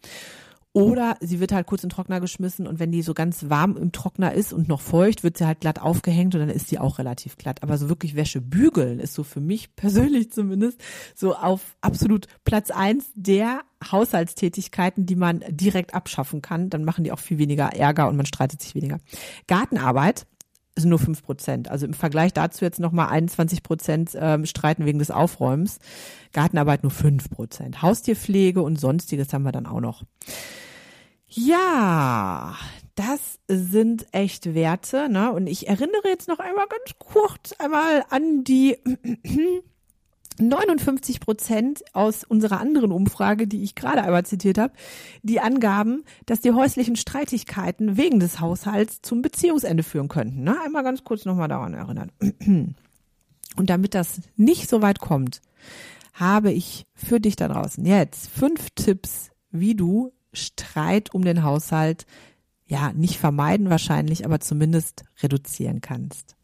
Oder 0.73 1.17
sie 1.19 1.41
wird 1.41 1.51
halt 1.51 1.67
kurz 1.67 1.83
in 1.83 1.89
den 1.89 1.95
Trockner 1.95 2.21
geschmissen 2.21 2.65
und 2.65 2.79
wenn 2.79 2.93
die 2.93 3.01
so 3.01 3.13
ganz 3.13 3.49
warm 3.49 3.75
im 3.75 3.91
Trockner 3.91 4.33
ist 4.33 4.53
und 4.53 4.69
noch 4.69 4.79
feucht, 4.79 5.21
wird 5.21 5.37
sie 5.37 5.45
halt 5.45 5.59
glatt 5.59 5.81
aufgehängt 5.81 6.33
und 6.33 6.39
dann 6.39 6.49
ist 6.49 6.71
die 6.71 6.79
auch 6.79 6.97
relativ 6.97 7.35
glatt. 7.35 7.61
Aber 7.61 7.77
so 7.77 7.89
wirklich 7.89 8.15
Wäsche 8.15 8.39
bügeln 8.39 8.99
ist 8.99 9.13
so 9.13 9.23
für 9.23 9.41
mich 9.41 9.75
persönlich 9.75 10.31
zumindest 10.31 10.81
so 11.13 11.35
auf 11.35 11.75
absolut 11.81 12.27
Platz 12.45 12.71
eins 12.71 13.11
der 13.15 13.63
Haushaltstätigkeiten, 13.91 15.05
die 15.05 15.17
man 15.17 15.43
direkt 15.49 15.93
abschaffen 15.93 16.41
kann. 16.41 16.69
Dann 16.69 16.85
machen 16.85 17.03
die 17.03 17.11
auch 17.11 17.19
viel 17.19 17.37
weniger 17.37 17.73
Ärger 17.73 18.07
und 18.07 18.15
man 18.15 18.25
streitet 18.25 18.61
sich 18.61 18.73
weniger. 18.73 18.99
Gartenarbeit 19.47 20.25
ist 20.75 20.85
nur 20.85 20.99
fünf 20.99 21.23
Prozent. 21.23 21.69
Also 21.69 21.85
im 21.85 21.93
Vergleich 21.93 22.33
dazu 22.33 22.63
jetzt 22.63 22.79
nochmal 22.79 23.09
21 23.09 23.63
Prozent 23.63 24.11
ähm, 24.15 24.45
streiten 24.45 24.85
wegen 24.85 24.99
des 24.99 25.11
Aufräumens. 25.11 25.79
Gartenarbeit 26.33 26.83
nur 26.83 26.91
fünf 26.91 27.29
Prozent. 27.29 27.81
Haustierpflege 27.81 28.61
und 28.61 28.79
sonstiges 28.79 29.33
haben 29.33 29.43
wir 29.43 29.51
dann 29.51 29.65
auch 29.65 29.81
noch. 29.81 30.03
Ja, 31.27 32.55
das 32.95 33.39
sind 33.47 34.05
echt 34.11 34.53
Werte, 34.53 35.07
ne? 35.09 35.31
Und 35.31 35.47
ich 35.47 35.67
erinnere 35.67 36.07
jetzt 36.07 36.27
noch 36.27 36.39
einmal 36.39 36.67
ganz 36.67 36.97
kurz 36.99 37.53
einmal 37.53 38.03
an 38.09 38.43
die 38.43 38.77
59 40.39 41.19
Prozent 41.19 41.83
aus 41.93 42.23
unserer 42.23 42.59
anderen 42.59 42.91
Umfrage, 42.91 43.47
die 43.47 43.63
ich 43.63 43.75
gerade 43.75 44.03
einmal 44.03 44.25
zitiert 44.25 44.57
habe, 44.57 44.73
die 45.23 45.39
angaben, 45.39 46.03
dass 46.25 46.41
die 46.41 46.51
häuslichen 46.51 46.95
Streitigkeiten 46.95 47.97
wegen 47.97 48.19
des 48.19 48.39
Haushalts 48.39 49.01
zum 49.01 49.21
Beziehungsende 49.21 49.83
führen 49.83 50.07
könnten. 50.07 50.43
Ne? 50.43 50.55
Einmal 50.63 50.83
ganz 50.83 51.03
kurz 51.03 51.25
nochmal 51.25 51.47
daran 51.47 51.73
erinnern. 51.73 52.11
Und 53.57 53.69
damit 53.69 53.93
das 53.93 54.21
nicht 54.37 54.69
so 54.69 54.81
weit 54.81 54.99
kommt, 54.99 55.41
habe 56.13 56.51
ich 56.51 56.85
für 56.93 57.19
dich 57.19 57.35
da 57.35 57.47
draußen 57.47 57.85
jetzt 57.85 58.29
fünf 58.29 58.69
Tipps, 58.75 59.31
wie 59.51 59.75
du 59.75 60.13
Streit 60.33 61.13
um 61.13 61.23
den 61.23 61.43
Haushalt 61.43 62.05
ja 62.65 62.93
nicht 62.93 63.17
vermeiden 63.17 63.69
wahrscheinlich, 63.69 64.25
aber 64.25 64.39
zumindest 64.39 65.03
reduzieren 65.21 65.81
kannst 65.81 66.35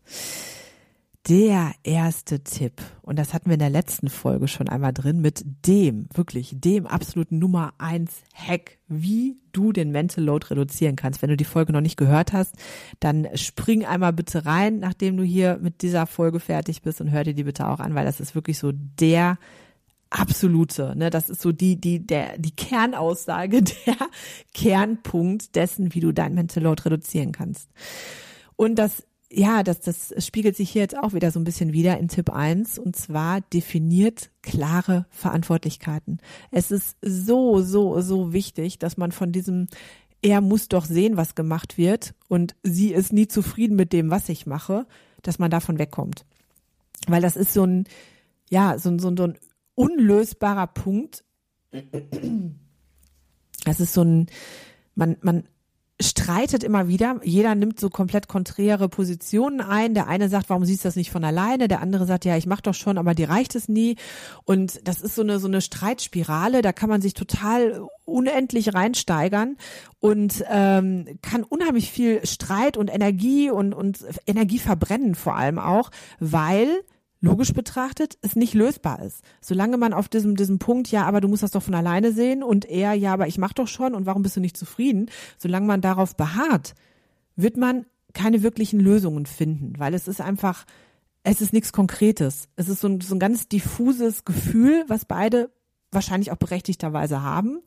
der 1.28 1.74
erste 1.84 2.44
Tipp, 2.44 2.82
und 3.02 3.20
das 3.20 3.34
hatten 3.34 3.48
wir 3.48 3.56
in 3.56 3.60
der 3.60 3.70
letzten 3.70 4.10
Folge 4.10 4.48
schon 4.48 4.70
einmal 4.70 4.94
drin, 4.94 5.20
mit 5.20 5.44
dem, 5.66 6.08
wirklich 6.14 6.56
dem 6.56 6.88
absoluten 6.88 7.38
Nummer 7.38 7.74
eins 7.78 8.22
Hack, 8.34 8.78
wie 8.88 9.38
du 9.52 9.74
den 9.74 9.92
Mental 9.92 10.24
Load 10.24 10.48
reduzieren 10.50 10.96
kannst. 10.96 11.22
Wenn 11.22 11.30
du 11.30 11.38
die 11.38 11.44
Folge 11.44 11.74
noch 11.74 11.82
nicht 11.82 11.98
gehört 11.98 12.32
hast, 12.32 12.56
dann 13.00 13.28
spring 13.36 13.86
einmal 13.86 14.14
bitte 14.14 14.46
rein, 14.46 14.80
nachdem 14.80 15.18
du 15.18 15.24
hier 15.24 15.60
mit 15.62 15.82
dieser 15.82 16.08
Folge 16.08 16.40
fertig 16.40 16.82
bist 16.82 17.02
und 17.02 17.12
hör 17.12 17.24
dir 17.24 17.34
die 17.34 17.44
bitte 17.44 17.68
auch 17.68 17.80
an, 17.80 17.94
weil 17.94 18.06
das 18.06 18.22
ist 18.22 18.34
wirklich 18.34 18.58
so 18.58 18.72
der 18.74 19.38
absolute, 20.10 20.96
ne, 20.96 21.10
das 21.10 21.30
ist 21.30 21.42
so 21.42 21.52
die, 21.52 21.80
die, 21.80 22.06
der, 22.06 22.38
die 22.38 22.56
Kernaussage, 22.56 23.64
der 23.86 23.98
Kernpunkt 24.54 25.56
dessen, 25.56 25.94
wie 25.94 26.00
du 26.00 26.14
dein 26.14 26.36
Mental 26.36 26.64
Load 26.64 26.84
reduzieren 26.86 27.34
kannst. 27.34 27.70
Und 28.56 28.76
das 28.76 29.04
ja, 29.32 29.64
das, 29.64 29.82
das 29.82 30.14
spiegelt 30.26 30.56
sich 30.56 30.70
hier 30.70 30.82
jetzt 30.82 30.98
auch 30.98 31.14
wieder 31.14 31.32
so 31.32 31.40
ein 31.40 31.44
bisschen 31.44 31.74
wieder 31.74 31.98
in 31.98 32.08
Tipp 32.08 32.30
1 32.30 32.80
und 32.80 32.96
zwar 32.96 33.42
definiert 33.42 34.32
klare 34.42 35.06
Verantwortlichkeiten. 35.10 36.20
Es 36.52 36.72
ist 36.72 36.98
so, 37.02 37.62
so, 37.62 38.00
so 38.00 38.32
wichtig, 38.32 38.80
dass 38.80 38.98
man 38.98 39.12
von 39.12 39.32
diesem 39.32 39.68
er 40.22 40.42
muss 40.42 40.68
doch 40.68 40.86
sehen, 40.86 41.16
was 41.16 41.36
gemacht 41.36 41.78
wird 41.78 42.16
und 42.28 42.56
sie 42.64 42.92
ist 42.94 43.14
nie 43.14 43.28
zufrieden 43.28 43.76
mit 43.76 43.94
dem, 43.94 44.10
was 44.10 44.30
ich 44.30 44.46
mache, 44.48 44.88
dass 45.22 45.40
man 45.40 45.52
davon 45.52 45.78
wegkommt. 45.78 46.26
Weil 47.08 47.22
das 47.22 47.36
ist 47.36 47.54
so 47.54 47.64
ein, 47.64 47.86
ja, 48.50 48.80
so, 48.80 48.98
so, 48.98 49.16
so 49.16 49.24
ein 49.24 49.38
unlösbarer 49.76 50.68
Punkt. 50.68 51.24
Das 53.64 53.80
ist 53.80 53.94
so 53.94 54.02
ein, 54.02 54.28
man, 54.96 55.18
man 55.22 55.48
streitet 56.00 56.64
immer 56.64 56.88
wieder. 56.88 57.20
Jeder 57.24 57.56
nimmt 57.56 57.80
so 57.80 57.90
komplett 57.90 58.28
konträre 58.28 58.88
Positionen 58.88 59.62
ein. 59.62 59.96
Der 59.96 60.08
eine 60.08 60.30
sagt, 60.30 60.50
warum 60.50 60.64
siehst 60.64 60.84
du 60.84 60.88
das 60.88 60.96
nicht 60.96 61.12
von 61.12 61.24
alleine? 61.24 61.68
Der 61.68 61.82
andere 61.82 62.06
sagt, 62.06 62.26
ja, 62.26 62.38
ich 62.38 62.46
mach 62.46 62.62
doch 62.62 62.76
schon, 62.76 62.98
aber 62.98 63.16
dir 63.16 63.30
reicht 63.30 63.56
es 63.56 63.68
nie. 63.68 63.96
Und 64.44 64.88
das 64.88 65.02
ist 65.02 65.16
so 65.16 65.24
eine 65.24 65.40
so 65.40 65.48
eine 65.48 65.62
Streitspirale. 65.62 66.62
Da 66.62 66.72
kann 66.72 66.90
man 66.90 67.02
sich 67.02 67.16
total 67.16 67.88
unendlich 68.06 68.74
reinsteigern 68.76 69.58
und 70.00 70.44
ähm, 70.50 71.18
kann 71.22 71.44
unheimlich 71.44 71.92
viel 71.92 72.26
Streit 72.26 72.78
und 72.78 72.94
Energie 72.94 73.50
und 73.50 73.74
und 73.74 74.00
Energie 74.28 74.60
verbrennen 74.60 75.16
vor 75.16 75.36
allem 75.36 75.58
auch, 75.58 75.90
weil 76.20 76.84
logisch 77.20 77.54
betrachtet 77.54 78.18
es 78.22 78.36
nicht 78.36 78.54
lösbar 78.54 79.02
ist. 79.02 79.24
Solange 79.42 79.78
man 79.78 79.94
auf 79.94 80.10
diesem, 80.10 80.36
diesem 80.36 80.60
Punkt, 80.60 80.92
ja, 80.92 81.06
aber 81.06 81.22
du 81.22 81.28
musst 81.28 81.44
das 81.44 81.52
doch 81.52 81.64
von 81.64 81.76
alleine 81.76 82.12
sehen 82.12 82.44
und 82.44 82.66
er, 82.66 82.94
ja, 82.94 83.14
aber 83.14 83.28
ich 83.28 83.38
mach 83.38 83.54
doch 83.54 83.68
schon 83.68 83.96
und 83.96 84.06
warum 84.06 84.24
bist 84.24 84.36
du 84.36 84.40
nicht 84.40 84.58
zufrieden? 84.58 85.10
Solange 85.38 85.68
man 85.68 85.82
darauf 85.82 86.16
beharrt, 86.16 86.76
wird 87.36 87.58
man 87.58 87.86
keine 88.14 88.44
wirklichen 88.44 88.80
Lösungen 88.80 89.26
finden, 89.26 89.74
weil 89.78 89.94
es 89.94 90.08
ist 90.08 90.22
einfach, 90.22 90.66
es 91.24 91.42
ist 91.42 91.54
nichts 91.54 91.74
Konkretes. 91.74 92.50
Es 92.56 92.70
ist 92.70 92.82
so 92.82 92.88
ein, 92.88 93.02
so 93.02 93.16
ein 93.16 93.20
ganz 93.20 93.48
diffuses 93.48 94.26
Gefühl, 94.26 94.84
was 94.88 95.06
beide 95.06 95.52
wahrscheinlich 95.92 96.32
auch 96.32 96.38
berechtigterweise 96.38 97.22
haben 97.22 97.62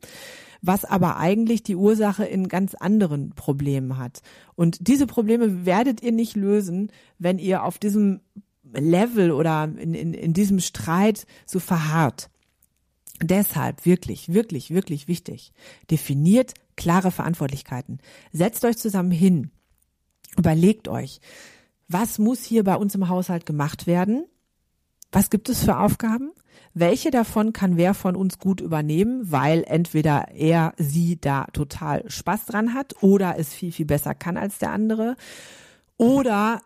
was 0.63 0.85
aber 0.85 1.17
eigentlich 1.17 1.63
die 1.63 1.77
Ursache 1.77 2.25
in 2.25 2.49
ganz 2.49 2.75
anderen 2.75 3.31
Problemen 3.31 3.99
hat. 3.99 4.21
Und 4.57 4.89
diese 4.89 5.07
Probleme 5.07 5.65
werdet 5.65 6.03
ihr 6.03 6.13
nicht 6.13 6.37
lösen, 6.37 6.93
wenn 7.19 7.39
ihr 7.39 7.65
auf 7.65 7.79
diesem 7.79 8.21
Level 8.72 9.33
oder 9.33 9.64
in, 9.64 9.94
in, 9.94 10.14
in 10.14 10.33
diesem 10.33 10.61
Streit 10.61 11.26
so 11.46 11.59
verharrt. 11.59 12.30
Deshalb 13.22 13.85
wirklich, 13.85 14.33
wirklich, 14.33 14.70
wirklich 14.70 15.06
wichtig. 15.06 15.52
Definiert 15.90 16.54
klare 16.76 17.11
Verantwortlichkeiten. 17.11 17.98
Setzt 18.33 18.64
euch 18.64 18.78
zusammen 18.78 19.11
hin. 19.11 19.50
Überlegt 20.38 20.88
euch, 20.88 21.20
was 21.88 22.18
muss 22.18 22.44
hier 22.44 22.64
bei 22.64 22.76
uns 22.76 22.94
im 22.94 23.09
Haushalt 23.09 23.44
gemacht 23.44 23.87
werden? 23.87 24.24
Was 25.12 25.28
gibt 25.28 25.48
es 25.48 25.64
für 25.64 25.78
Aufgaben? 25.78 26.30
Welche 26.72 27.11
davon 27.11 27.52
kann 27.52 27.76
wer 27.76 27.94
von 27.94 28.14
uns 28.14 28.38
gut 28.38 28.61
übernehmen, 28.61 29.30
weil 29.30 29.64
entweder 29.66 30.28
er, 30.33 30.72
sie 30.78 31.20
da 31.20 31.46
total 31.52 32.09
Spaß 32.09 32.46
dran 32.46 32.74
hat 32.74 33.02
oder 33.02 33.37
es 33.38 33.52
viel, 33.52 33.72
viel 33.72 33.87
besser 33.87 34.14
kann 34.14 34.37
als 34.37 34.59
der 34.59 34.70
andere? 34.70 35.16
Oder 35.96 36.62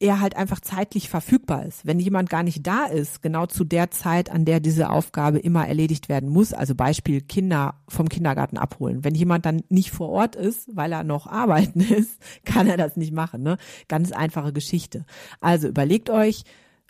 er 0.00 0.20
halt 0.20 0.36
einfach 0.36 0.60
zeitlich 0.60 1.08
verfügbar 1.08 1.66
ist. 1.66 1.84
Wenn 1.84 1.98
jemand 1.98 2.30
gar 2.30 2.44
nicht 2.44 2.66
da 2.66 2.84
ist, 2.84 3.20
genau 3.20 3.46
zu 3.46 3.64
der 3.64 3.90
Zeit, 3.90 4.30
an 4.30 4.44
der 4.44 4.60
diese 4.60 4.90
Aufgabe 4.90 5.38
immer 5.38 5.66
erledigt 5.66 6.08
werden 6.08 6.28
muss, 6.28 6.52
also 6.52 6.74
Beispiel 6.74 7.20
Kinder 7.20 7.74
vom 7.88 8.08
Kindergarten 8.08 8.58
abholen. 8.58 9.02
Wenn 9.02 9.16
jemand 9.16 9.44
dann 9.44 9.62
nicht 9.68 9.90
vor 9.90 10.10
Ort 10.10 10.36
ist, 10.36 10.68
weil 10.72 10.92
er 10.92 11.02
noch 11.02 11.26
arbeiten 11.26 11.80
ist, 11.80 12.20
kann 12.44 12.68
er 12.68 12.76
das 12.76 12.96
nicht 12.96 13.12
machen. 13.12 13.42
Ne? 13.42 13.58
Ganz 13.88 14.12
einfache 14.12 14.52
Geschichte. 14.52 15.04
Also 15.40 15.68
überlegt 15.68 16.10
euch, 16.10 16.44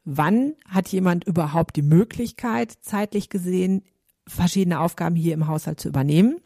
wann 0.04 0.54
hat 0.68 0.88
jemand 0.88 1.24
überhaupt 1.24 1.76
die 1.76 1.82
Möglichkeit, 1.82 2.72
zeitlich 2.82 3.30
gesehen, 3.30 3.82
verschiedene 4.26 4.80
Aufgaben 4.80 5.16
hier 5.16 5.32
im 5.32 5.46
Haushalt 5.46 5.80
zu 5.80 5.88
übernehmen? 5.88 6.36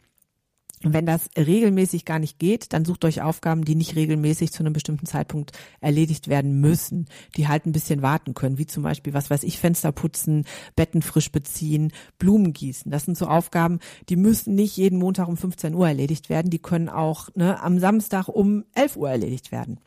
Wenn 0.84 1.06
das 1.06 1.28
regelmäßig 1.36 2.04
gar 2.04 2.18
nicht 2.18 2.38
geht, 2.38 2.72
dann 2.72 2.84
sucht 2.84 3.04
euch 3.04 3.22
Aufgaben, 3.22 3.64
die 3.64 3.74
nicht 3.74 3.96
regelmäßig 3.96 4.52
zu 4.52 4.62
einem 4.62 4.72
bestimmten 4.72 5.06
Zeitpunkt 5.06 5.52
erledigt 5.80 6.28
werden 6.28 6.60
müssen, 6.60 7.06
die 7.36 7.48
halt 7.48 7.66
ein 7.66 7.72
bisschen 7.72 8.02
warten 8.02 8.34
können, 8.34 8.58
wie 8.58 8.66
zum 8.66 8.82
Beispiel, 8.82 9.14
was 9.14 9.30
weiß 9.30 9.44
ich, 9.44 9.58
Fenster 9.58 9.92
putzen, 9.92 10.44
Betten 10.76 11.02
frisch 11.02 11.30
beziehen, 11.30 11.92
Blumen 12.18 12.52
gießen. 12.52 12.90
Das 12.90 13.04
sind 13.04 13.16
so 13.16 13.26
Aufgaben, 13.26 13.78
die 14.08 14.16
müssen 14.16 14.54
nicht 14.54 14.76
jeden 14.76 14.98
Montag 14.98 15.28
um 15.28 15.36
15 15.36 15.74
Uhr 15.74 15.86
erledigt 15.86 16.28
werden, 16.28 16.50
die 16.50 16.58
können 16.58 16.88
auch 16.88 17.28
ne, 17.34 17.62
am 17.62 17.78
Samstag 17.78 18.28
um 18.28 18.64
11 18.74 18.96
Uhr 18.96 19.10
erledigt 19.10 19.52
werden. 19.52 19.78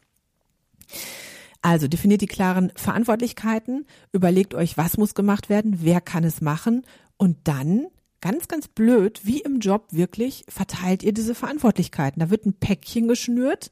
Also 1.61 1.87
definiert 1.87 2.21
die 2.21 2.27
klaren 2.27 2.71
Verantwortlichkeiten, 2.75 3.87
überlegt 4.11 4.53
euch, 4.53 4.77
was 4.77 4.97
muss 4.97 5.15
gemacht 5.15 5.49
werden, 5.49 5.79
wer 5.81 5.99
kann 5.99 6.23
es 6.23 6.39
machen 6.39 6.83
und 7.17 7.37
dann 7.45 7.87
ganz, 8.25 8.47
ganz 8.47 8.67
blöd, 8.67 9.21
wie 9.23 9.41
im 9.41 9.59
Job 9.59 9.85
wirklich, 9.91 10.45
verteilt 10.47 11.03
ihr 11.03 11.13
diese 11.13 11.35
Verantwortlichkeiten. 11.35 12.19
Da 12.19 12.31
wird 12.31 12.47
ein 12.47 12.53
Päckchen 12.53 13.07
geschnürt 13.07 13.69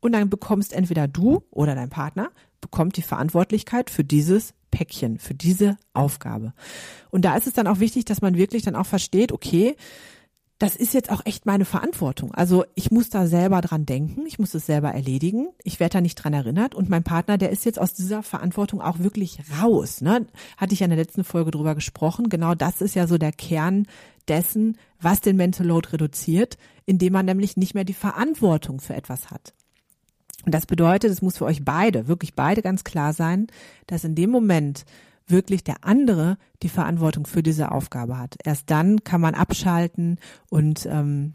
und 0.00 0.10
dann 0.10 0.28
bekommst 0.28 0.72
entweder 0.72 1.06
du 1.06 1.44
oder 1.52 1.76
dein 1.76 1.88
Partner 1.88 2.32
bekommt 2.60 2.96
die 2.96 3.02
Verantwortlichkeit 3.02 3.90
für 3.90 4.02
dieses 4.02 4.54
Päckchen, 4.72 5.20
für 5.20 5.34
diese 5.34 5.76
Aufgabe. 5.92 6.52
Und 7.10 7.24
da 7.24 7.36
ist 7.36 7.46
es 7.46 7.52
dann 7.52 7.68
auch 7.68 7.78
wichtig, 7.78 8.04
dass 8.04 8.22
man 8.22 8.36
wirklich 8.36 8.64
dann 8.64 8.74
auch 8.74 8.86
versteht, 8.86 9.30
okay, 9.30 9.76
das 10.62 10.76
ist 10.76 10.94
jetzt 10.94 11.10
auch 11.10 11.22
echt 11.24 11.44
meine 11.44 11.64
Verantwortung. 11.64 12.32
Also 12.34 12.64
ich 12.76 12.92
muss 12.92 13.10
da 13.10 13.26
selber 13.26 13.60
dran 13.62 13.84
denken, 13.84 14.26
ich 14.26 14.38
muss 14.38 14.54
es 14.54 14.64
selber 14.64 14.92
erledigen, 14.92 15.48
ich 15.64 15.80
werde 15.80 15.94
da 15.94 16.00
nicht 16.00 16.14
dran 16.14 16.34
erinnert 16.34 16.76
und 16.76 16.88
mein 16.88 17.02
Partner, 17.02 17.36
der 17.36 17.50
ist 17.50 17.64
jetzt 17.64 17.80
aus 17.80 17.94
dieser 17.94 18.22
Verantwortung 18.22 18.80
auch 18.80 19.00
wirklich 19.00 19.40
raus. 19.60 20.02
Ne? 20.02 20.24
Hatte 20.56 20.74
ich 20.74 20.78
ja 20.78 20.84
in 20.84 20.90
der 20.90 21.00
letzten 21.00 21.24
Folge 21.24 21.50
drüber 21.50 21.74
gesprochen. 21.74 22.28
Genau 22.28 22.54
das 22.54 22.80
ist 22.80 22.94
ja 22.94 23.08
so 23.08 23.18
der 23.18 23.32
Kern 23.32 23.88
dessen, 24.28 24.78
was 25.00 25.20
den 25.20 25.34
Mental 25.34 25.66
Load 25.66 25.88
reduziert, 25.92 26.58
indem 26.86 27.14
man 27.14 27.26
nämlich 27.26 27.56
nicht 27.56 27.74
mehr 27.74 27.84
die 27.84 27.92
Verantwortung 27.92 28.80
für 28.80 28.94
etwas 28.94 29.32
hat. 29.32 29.54
Und 30.46 30.54
das 30.54 30.66
bedeutet, 30.66 31.10
es 31.10 31.22
muss 31.22 31.38
für 31.38 31.44
euch 31.44 31.64
beide, 31.64 32.06
wirklich 32.06 32.36
beide 32.36 32.62
ganz 32.62 32.84
klar 32.84 33.12
sein, 33.12 33.48
dass 33.88 34.04
in 34.04 34.14
dem 34.14 34.30
Moment, 34.30 34.84
wirklich 35.26 35.64
der 35.64 35.84
andere 35.84 36.38
die 36.62 36.68
Verantwortung 36.68 37.26
für 37.26 37.42
diese 37.42 37.72
Aufgabe 37.72 38.18
hat. 38.18 38.36
Erst 38.44 38.70
dann 38.70 39.04
kann 39.04 39.20
man 39.20 39.34
abschalten 39.34 40.18
und 40.48 40.86
ähm, 40.86 41.34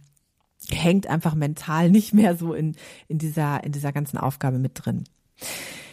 hängt 0.70 1.08
einfach 1.08 1.36
mental 1.36 1.90
nicht 1.90 2.14
mehr 2.14 2.36
so 2.36 2.54
in, 2.54 2.76
in 3.08 3.18
dieser, 3.18 3.64
in 3.64 3.72
dieser 3.72 3.92
ganzen 3.92 4.18
Aufgabe 4.18 4.60
mit 4.60 4.74
drin. 4.76 5.06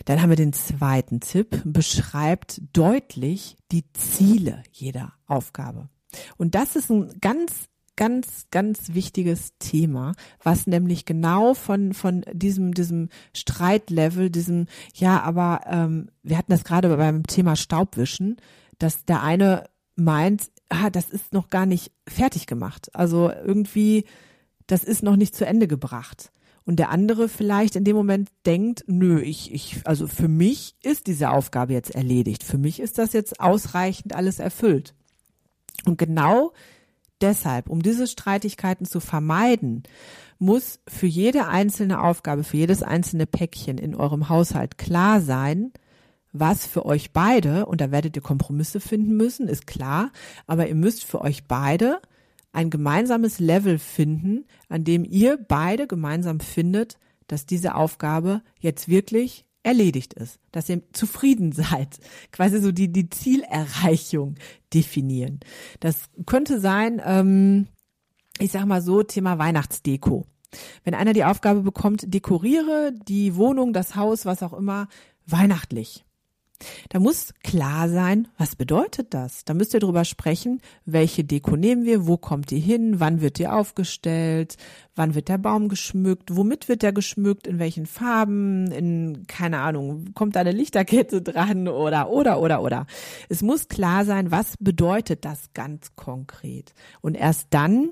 Dann 0.04 0.20
haben 0.20 0.30
wir 0.30 0.36
den 0.36 0.52
zweiten 0.52 1.20
Tipp, 1.20 1.62
beschreibt 1.64 2.60
deutlich 2.72 3.56
die 3.72 3.84
Ziele 3.92 4.62
jeder 4.72 5.14
Aufgabe. 5.26 5.88
Und 6.36 6.54
das 6.54 6.76
ist 6.76 6.90
ein 6.90 7.18
ganz 7.20 7.68
ganz, 7.96 8.46
ganz 8.50 8.94
wichtiges 8.94 9.52
Thema, 9.58 10.14
was 10.42 10.66
nämlich 10.66 11.04
genau 11.04 11.54
von, 11.54 11.94
von 11.94 12.24
diesem, 12.32 12.74
diesem 12.74 13.08
Streitlevel, 13.34 14.30
diesem, 14.30 14.66
ja, 14.94 15.22
aber 15.22 15.60
ähm, 15.66 16.08
wir 16.22 16.38
hatten 16.38 16.52
das 16.52 16.64
gerade 16.64 16.96
beim 16.96 17.24
Thema 17.26 17.56
Staubwischen, 17.56 18.36
dass 18.78 19.04
der 19.04 19.22
eine 19.22 19.64
meint, 19.96 20.50
ah, 20.68 20.90
das 20.90 21.10
ist 21.10 21.32
noch 21.32 21.50
gar 21.50 21.66
nicht 21.66 21.92
fertig 22.08 22.46
gemacht. 22.46 22.90
Also 22.94 23.30
irgendwie, 23.30 24.04
das 24.66 24.82
ist 24.84 25.02
noch 25.02 25.16
nicht 25.16 25.36
zu 25.36 25.46
Ende 25.46 25.68
gebracht 25.68 26.32
und 26.64 26.76
der 26.76 26.90
andere 26.90 27.28
vielleicht 27.28 27.76
in 27.76 27.84
dem 27.84 27.96
Moment 27.96 28.30
denkt, 28.46 28.84
nö, 28.86 29.20
ich, 29.20 29.52
ich, 29.52 29.80
also 29.84 30.06
für 30.06 30.28
mich 30.28 30.76
ist 30.82 31.06
diese 31.06 31.30
Aufgabe 31.30 31.74
jetzt 31.74 31.94
erledigt. 31.94 32.42
Für 32.42 32.58
mich 32.58 32.80
ist 32.80 32.98
das 32.98 33.12
jetzt 33.12 33.40
ausreichend 33.40 34.14
alles 34.14 34.38
erfüllt. 34.38 34.94
Und 35.84 35.98
genau 35.98 36.52
deshalb, 37.24 37.70
um 37.70 37.82
diese 37.82 38.06
Streitigkeiten 38.06 38.84
zu 38.84 39.00
vermeiden, 39.00 39.82
muss 40.38 40.78
für 40.86 41.06
jede 41.06 41.48
einzelne 41.48 42.02
Aufgabe, 42.02 42.44
für 42.44 42.58
jedes 42.58 42.82
einzelne 42.82 43.26
Päckchen 43.26 43.78
in 43.78 43.94
eurem 43.94 44.28
Haushalt 44.28 44.76
klar 44.76 45.22
sein, 45.22 45.72
was 46.32 46.66
für 46.66 46.84
euch 46.84 47.12
beide, 47.12 47.64
und 47.64 47.80
da 47.80 47.90
werdet 47.90 48.16
ihr 48.16 48.22
Kompromisse 48.22 48.80
finden 48.80 49.16
müssen, 49.16 49.48
ist 49.48 49.66
klar, 49.66 50.10
aber 50.46 50.68
ihr 50.68 50.74
müsst 50.74 51.04
für 51.04 51.22
euch 51.22 51.46
beide 51.46 52.00
ein 52.52 52.70
gemeinsames 52.70 53.38
Level 53.38 53.78
finden, 53.78 54.44
an 54.68 54.84
dem 54.84 55.04
ihr 55.04 55.38
beide 55.38 55.86
gemeinsam 55.86 56.40
findet, 56.40 56.98
dass 57.26 57.46
diese 57.46 57.74
Aufgabe 57.74 58.42
jetzt 58.60 58.88
wirklich 58.88 59.46
erledigt 59.64 60.14
ist, 60.14 60.38
dass 60.52 60.68
ihr 60.68 60.82
zufrieden 60.92 61.52
seid, 61.52 61.98
quasi 62.30 62.60
so 62.60 62.70
die, 62.70 62.92
die 62.92 63.10
Zielerreichung 63.10 64.36
definieren. 64.72 65.40
Das 65.80 66.10
könnte 66.26 66.60
sein, 66.60 67.02
ähm, 67.04 67.66
ich 68.38 68.52
sag 68.52 68.66
mal 68.66 68.82
so, 68.82 69.02
Thema 69.02 69.38
Weihnachtsdeko. 69.38 70.26
Wenn 70.84 70.94
einer 70.94 71.12
die 71.12 71.24
Aufgabe 71.24 71.62
bekommt, 71.62 72.14
dekoriere 72.14 72.92
die 73.08 73.34
Wohnung, 73.34 73.72
das 73.72 73.96
Haus, 73.96 74.24
was 74.24 74.42
auch 74.42 74.52
immer, 74.52 74.88
weihnachtlich. 75.26 76.04
Da 76.88 77.00
muss 77.00 77.34
klar 77.42 77.88
sein, 77.88 78.28
was 78.38 78.56
bedeutet 78.56 79.12
das? 79.12 79.44
Da 79.44 79.54
müsst 79.54 79.74
ihr 79.74 79.80
drüber 79.80 80.04
sprechen, 80.04 80.60
welche 80.84 81.24
Deko 81.24 81.56
nehmen 81.56 81.84
wir, 81.84 82.06
wo 82.06 82.16
kommt 82.16 82.50
die 82.50 82.60
hin, 82.60 83.00
wann 83.00 83.20
wird 83.20 83.38
die 83.38 83.48
aufgestellt, 83.48 84.56
wann 84.94 85.14
wird 85.14 85.28
der 85.28 85.38
Baum 85.38 85.68
geschmückt, 85.68 86.36
womit 86.36 86.68
wird 86.68 86.82
der 86.82 86.92
geschmückt, 86.92 87.46
in 87.46 87.58
welchen 87.58 87.86
Farben, 87.86 88.70
in, 88.70 89.26
keine 89.26 89.58
Ahnung, 89.58 90.14
kommt 90.14 90.36
da 90.36 90.40
eine 90.40 90.52
Lichterkette 90.52 91.22
dran 91.22 91.68
oder, 91.68 92.10
oder, 92.10 92.40
oder, 92.40 92.62
oder. 92.62 92.86
Es 93.28 93.42
muss 93.42 93.68
klar 93.68 94.04
sein, 94.04 94.30
was 94.30 94.56
bedeutet 94.58 95.24
das 95.24 95.52
ganz 95.54 95.96
konkret. 95.96 96.72
Und 97.00 97.16
erst 97.16 97.48
dann 97.50 97.90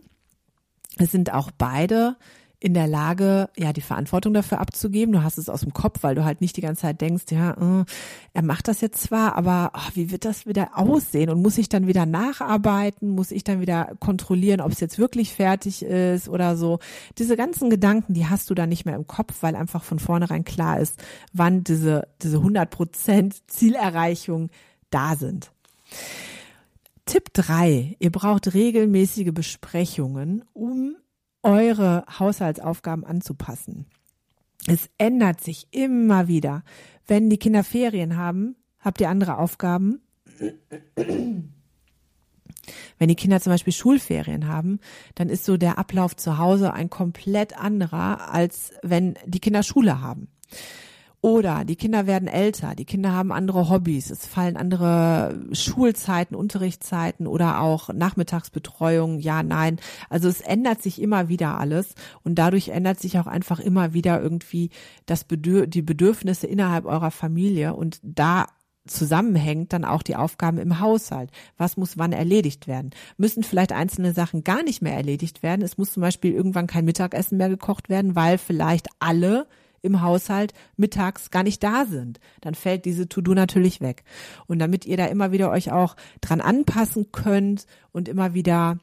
sind 0.99 1.33
auch 1.33 1.51
beide 1.51 2.17
in 2.63 2.75
der 2.75 2.87
Lage, 2.87 3.49
ja, 3.57 3.73
die 3.73 3.81
Verantwortung 3.81 4.35
dafür 4.35 4.61
abzugeben. 4.61 5.13
Du 5.13 5.25
hast 5.25 5.37
es 5.37 5.49
aus 5.49 5.63
dem 5.63 5.73
Kopf, 5.73 6.05
weil 6.05 6.15
du 6.15 6.25
halt 6.25 6.41
nicht 6.41 6.57
die 6.57 6.61
ganze 6.61 6.83
Zeit 6.83 7.01
denkst, 7.01 7.25
ja, 7.31 7.81
äh, 7.81 7.85
er 8.35 8.43
macht 8.43 8.69
das 8.69 8.81
jetzt 8.81 9.03
zwar, 9.03 9.35
aber 9.35 9.73
oh, 9.75 9.91
wie 9.95 10.13
wird 10.13 10.25
das 10.25 10.47
wieder 10.47 10.79
aussehen? 10.79 11.29
Und 11.29 11.43
muss 11.43 11.59
ich 11.59 11.69
dann 11.69 11.89
wieder 11.89 12.07
nacharbeiten? 12.07 13.09
Muss 13.09 13.33
ich 13.33 13.43
dann 13.43 13.61
wieder 13.61 13.97
kontrollieren, 13.99 14.61
ob 14.61 14.71
es 14.71 14.79
jetzt 14.79 15.01
wirklich 15.01 15.35
fertig 15.35 15.83
ist 15.83 16.29
oder 16.29 16.57
so? 16.57 16.79
Diese 17.19 17.37
ganzen 17.37 17.69
Gedanken, 17.69 18.15
die 18.15 18.27
hast 18.27 18.49
du 18.49 18.55
dann 18.55 18.69
nicht 18.69 18.85
mehr 18.85 18.95
im 18.95 19.09
Kopf, 19.09 19.39
weil 19.41 19.57
einfach 19.57 19.83
von 19.83 19.99
vornherein 19.99 20.45
klar 20.45 20.79
ist, 20.79 21.03
wann 21.33 21.65
diese, 21.65 22.07
diese 22.23 22.37
100 22.37 22.71
Prozent 22.71 23.43
Zielerreichung 23.51 24.51
da 24.91 25.17
sind. 25.17 25.51
Tipp 27.07 27.33
drei: 27.33 27.97
Ihr 27.99 28.13
braucht 28.13 28.55
regelmäßige 28.55 29.33
Besprechungen, 29.35 30.45
um 30.53 30.95
eure 31.43 32.05
Haushaltsaufgaben 32.19 33.05
anzupassen. 33.05 33.87
Es 34.67 34.89
ändert 34.99 35.41
sich 35.41 35.67
immer 35.71 36.29
wieder. 36.29 36.63
Wenn 37.07 37.31
die 37.31 37.39
Kinder 37.39 37.65
Ferien 37.65 38.17
haben, 38.17 38.57
habt 38.79 39.01
ihr 39.01 39.09
andere 39.09 39.39
Aufgaben. 39.39 40.01
Wenn 42.99 43.09
die 43.09 43.17
Kinder 43.17 43.41
zum 43.41 43.53
Beispiel 43.53 43.73
Schulferien 43.73 44.47
haben, 44.47 44.79
dann 45.17 45.29
ist 45.29 45.45
so 45.45 45.57
der 45.57 45.79
Ablauf 45.79 46.15
zu 46.15 46.39
Hause 46.39 46.73
ein 46.73 46.91
komplett 46.91 47.59
anderer, 47.59 48.33
als 48.33 48.73
wenn 48.83 49.15
die 49.27 49.41
Kinder 49.41 49.65
Schule 49.65 50.01
haben. 50.01 50.29
Oder 51.25 51.65
die 51.65 51.77
Kinder 51.77 52.09
werden 52.09 52.27
älter, 52.27 52.75
die 52.75 52.85
Kinder 52.85 53.13
haben 53.13 53.31
andere 53.31 53.71
Hobbys, 53.71 54.11
es 54.11 54.27
fallen 54.27 54.57
andere 54.57 55.41
Schulzeiten, 55.53 56.35
Unterrichtszeiten 56.35 57.29
oder 57.29 57.61
auch 57.61 57.91
Nachmittagsbetreuung, 57.95 59.21
ja, 59.21 59.45
nein. 59.45 59.79
Also 60.11 60.29
es 60.29 60.41
ändert 60.41 60.83
sich 60.83 61.01
immer 61.01 61.29
wieder 61.29 61.61
alles 61.61 61.95
und 62.25 62.41
dadurch 62.41 62.71
ändert 62.71 62.99
sich 62.99 63.21
auch 63.21 63.29
einfach 63.29 63.61
immer 63.61 63.95
wieder 63.95 64.21
irgendwie 64.21 64.71
das 65.07 65.23
Bedür 65.23 65.69
die 65.69 65.83
Bedürfnisse 65.83 66.49
innerhalb 66.49 66.87
eurer 66.87 67.13
Familie 67.13 67.75
und 67.75 68.01
da 68.03 68.47
zusammenhängt 68.89 69.73
dann 69.73 69.85
auch 69.85 70.03
die 70.03 70.17
Aufgaben 70.17 70.59
im 70.59 70.81
Haushalt. 70.81 71.31
Was 71.57 71.77
muss 71.77 71.99
wann 71.99 72.13
erledigt 72.13 72.67
werden? 72.67 72.91
Müssen 73.17 73.45
vielleicht 73.45 73.71
einzelne 73.71 74.13
Sachen 74.13 74.43
gar 74.43 74.65
nicht 74.65 74.83
mehr 74.83 74.95
erledigt 74.95 75.45
werden? 75.45 75.63
Es 75.63 75.79
muss 75.79 75.93
zum 75.93 76.01
Beispiel 76.01 76.33
irgendwann 76.33 76.67
kein 76.67 76.85
Mittagessen 76.85 77.39
mehr 77.39 77.49
gekocht 77.49 77.89
werden, 77.89 78.17
weil 78.17 78.39
vielleicht 78.39 78.89
alle 78.99 79.47
im 79.83 80.01
Haushalt 80.01 80.55
mittags 80.77 81.31
gar 81.31 81.43
nicht 81.43 81.63
da 81.63 81.85
sind. 81.85 82.21
Dann 82.41 82.55
fällt 82.55 82.85
diese 82.85 83.09
To-Do 83.09 83.35
natürlich 83.35 83.81
weg. 83.81 84.05
Und 84.47 84.59
damit 84.59 84.87
ihr 84.87 84.97
da 84.97 85.07
immer 85.07 85.33
wieder 85.33 85.51
euch 85.51 85.73
auch 85.73 85.97
dran 86.21 86.41
anpassen 86.41 87.13
könnt 87.13 87.67
und 87.93 88.09
immer 88.09 88.35
wieder 88.35 88.79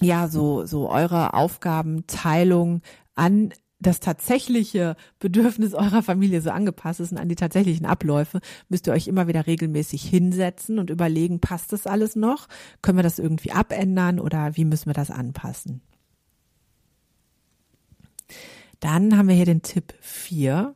ja 0.00 0.28
so 0.28 0.64
so 0.66 0.88
eure 0.88 1.34
Aufgabenteilung 1.34 2.82
an 3.14 3.52
das 3.80 4.00
tatsächliche 4.00 4.94
Bedürfnis 5.18 5.74
eurer 5.74 6.02
Familie 6.02 6.42
so 6.42 6.50
angepasst 6.50 7.00
ist 7.00 7.12
und 7.12 7.18
an 7.18 7.28
die 7.28 7.34
tatsächlichen 7.34 7.86
Abläufe, 7.86 8.40
müsst 8.68 8.86
ihr 8.86 8.92
euch 8.92 9.08
immer 9.08 9.26
wieder 9.26 9.46
regelmäßig 9.46 10.02
hinsetzen 10.02 10.78
und 10.78 10.90
überlegen, 10.90 11.40
passt 11.40 11.72
das 11.72 11.86
alles 11.86 12.14
noch? 12.14 12.46
Können 12.82 12.98
wir 12.98 13.02
das 13.02 13.18
irgendwie 13.18 13.52
abändern 13.52 14.20
oder 14.20 14.56
wie 14.56 14.66
müssen 14.66 14.86
wir 14.86 14.94
das 14.94 15.10
anpassen? 15.10 15.80
Dann 18.80 19.16
haben 19.16 19.28
wir 19.28 19.34
hier 19.34 19.44
den 19.44 19.62
Tipp 19.62 19.94
4, 20.00 20.74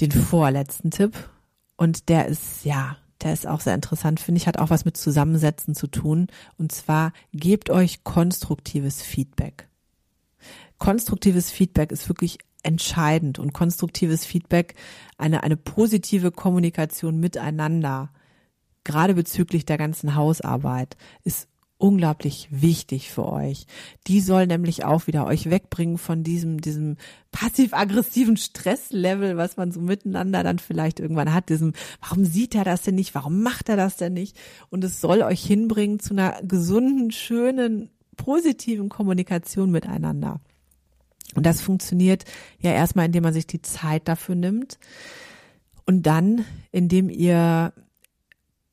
den 0.00 0.10
vorletzten 0.10 0.90
Tipp. 0.90 1.30
Und 1.76 2.08
der 2.08 2.26
ist, 2.26 2.64
ja, 2.64 2.96
der 3.22 3.32
ist 3.32 3.46
auch 3.46 3.60
sehr 3.60 3.74
interessant, 3.74 4.20
finde 4.20 4.38
ich, 4.38 4.46
hat 4.46 4.58
auch 4.58 4.70
was 4.70 4.84
mit 4.84 4.96
Zusammensetzen 4.96 5.74
zu 5.74 5.86
tun. 5.86 6.28
Und 6.56 6.72
zwar 6.72 7.12
gebt 7.32 7.70
euch 7.70 8.04
konstruktives 8.04 9.02
Feedback. 9.02 9.68
Konstruktives 10.78 11.50
Feedback 11.50 11.92
ist 11.92 12.08
wirklich 12.08 12.38
entscheidend 12.62 13.38
und 13.38 13.52
konstruktives 13.52 14.24
Feedback, 14.24 14.74
eine, 15.18 15.42
eine 15.42 15.56
positive 15.56 16.30
Kommunikation 16.30 17.20
miteinander, 17.20 18.10
gerade 18.84 19.14
bezüglich 19.14 19.66
der 19.66 19.78
ganzen 19.78 20.14
Hausarbeit, 20.14 20.96
ist 21.24 21.48
unglaublich 21.80 22.46
wichtig 22.50 23.10
für 23.10 23.26
euch. 23.26 23.66
Die 24.06 24.20
soll 24.20 24.46
nämlich 24.46 24.84
auch 24.84 25.06
wieder 25.06 25.26
euch 25.26 25.48
wegbringen 25.48 25.96
von 25.96 26.22
diesem, 26.22 26.60
diesem 26.60 26.96
passiv-aggressiven 27.32 28.36
Stresslevel, 28.36 29.36
was 29.36 29.56
man 29.56 29.72
so 29.72 29.80
miteinander 29.80 30.42
dann 30.42 30.58
vielleicht 30.58 31.00
irgendwann 31.00 31.32
hat, 31.32 31.48
diesem, 31.48 31.72
warum 32.00 32.24
sieht 32.24 32.54
er 32.54 32.64
das 32.64 32.82
denn 32.82 32.96
nicht? 32.96 33.14
Warum 33.14 33.42
macht 33.42 33.68
er 33.70 33.76
das 33.76 33.96
denn 33.96 34.12
nicht? 34.12 34.36
Und 34.68 34.84
es 34.84 35.00
soll 35.00 35.22
euch 35.22 35.42
hinbringen 35.42 36.00
zu 36.00 36.12
einer 36.12 36.42
gesunden, 36.42 37.10
schönen, 37.10 37.88
positiven 38.16 38.90
Kommunikation 38.90 39.70
miteinander. 39.70 40.40
Und 41.34 41.46
das 41.46 41.62
funktioniert 41.62 42.24
ja 42.58 42.72
erstmal, 42.72 43.06
indem 43.06 43.22
man 43.22 43.32
sich 43.32 43.46
die 43.46 43.62
Zeit 43.62 44.06
dafür 44.06 44.34
nimmt 44.34 44.78
und 45.86 46.02
dann, 46.02 46.44
indem 46.72 47.08
ihr 47.08 47.72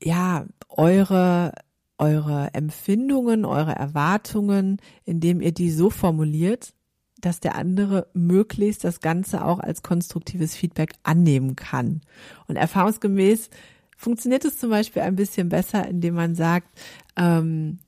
ja 0.02 0.46
eure 0.68 1.52
eure 1.98 2.54
Empfindungen, 2.54 3.44
eure 3.44 3.74
Erwartungen, 3.74 4.78
indem 5.04 5.40
ihr 5.40 5.52
die 5.52 5.70
so 5.70 5.90
formuliert, 5.90 6.72
dass 7.20 7.40
der 7.40 7.56
andere 7.56 8.06
möglichst 8.14 8.84
das 8.84 9.00
Ganze 9.00 9.44
auch 9.44 9.58
als 9.58 9.82
konstruktives 9.82 10.54
Feedback 10.54 10.94
annehmen 11.02 11.56
kann. 11.56 12.00
Und 12.46 12.56
erfahrungsgemäß 12.56 13.50
funktioniert 13.96 14.44
es 14.44 14.58
zum 14.58 14.70
Beispiel 14.70 15.02
ein 15.02 15.16
bisschen 15.16 15.48
besser, 15.48 15.86
indem 15.86 16.14
man 16.14 16.36
sagt, 16.36 16.68
ähm, 17.16 17.80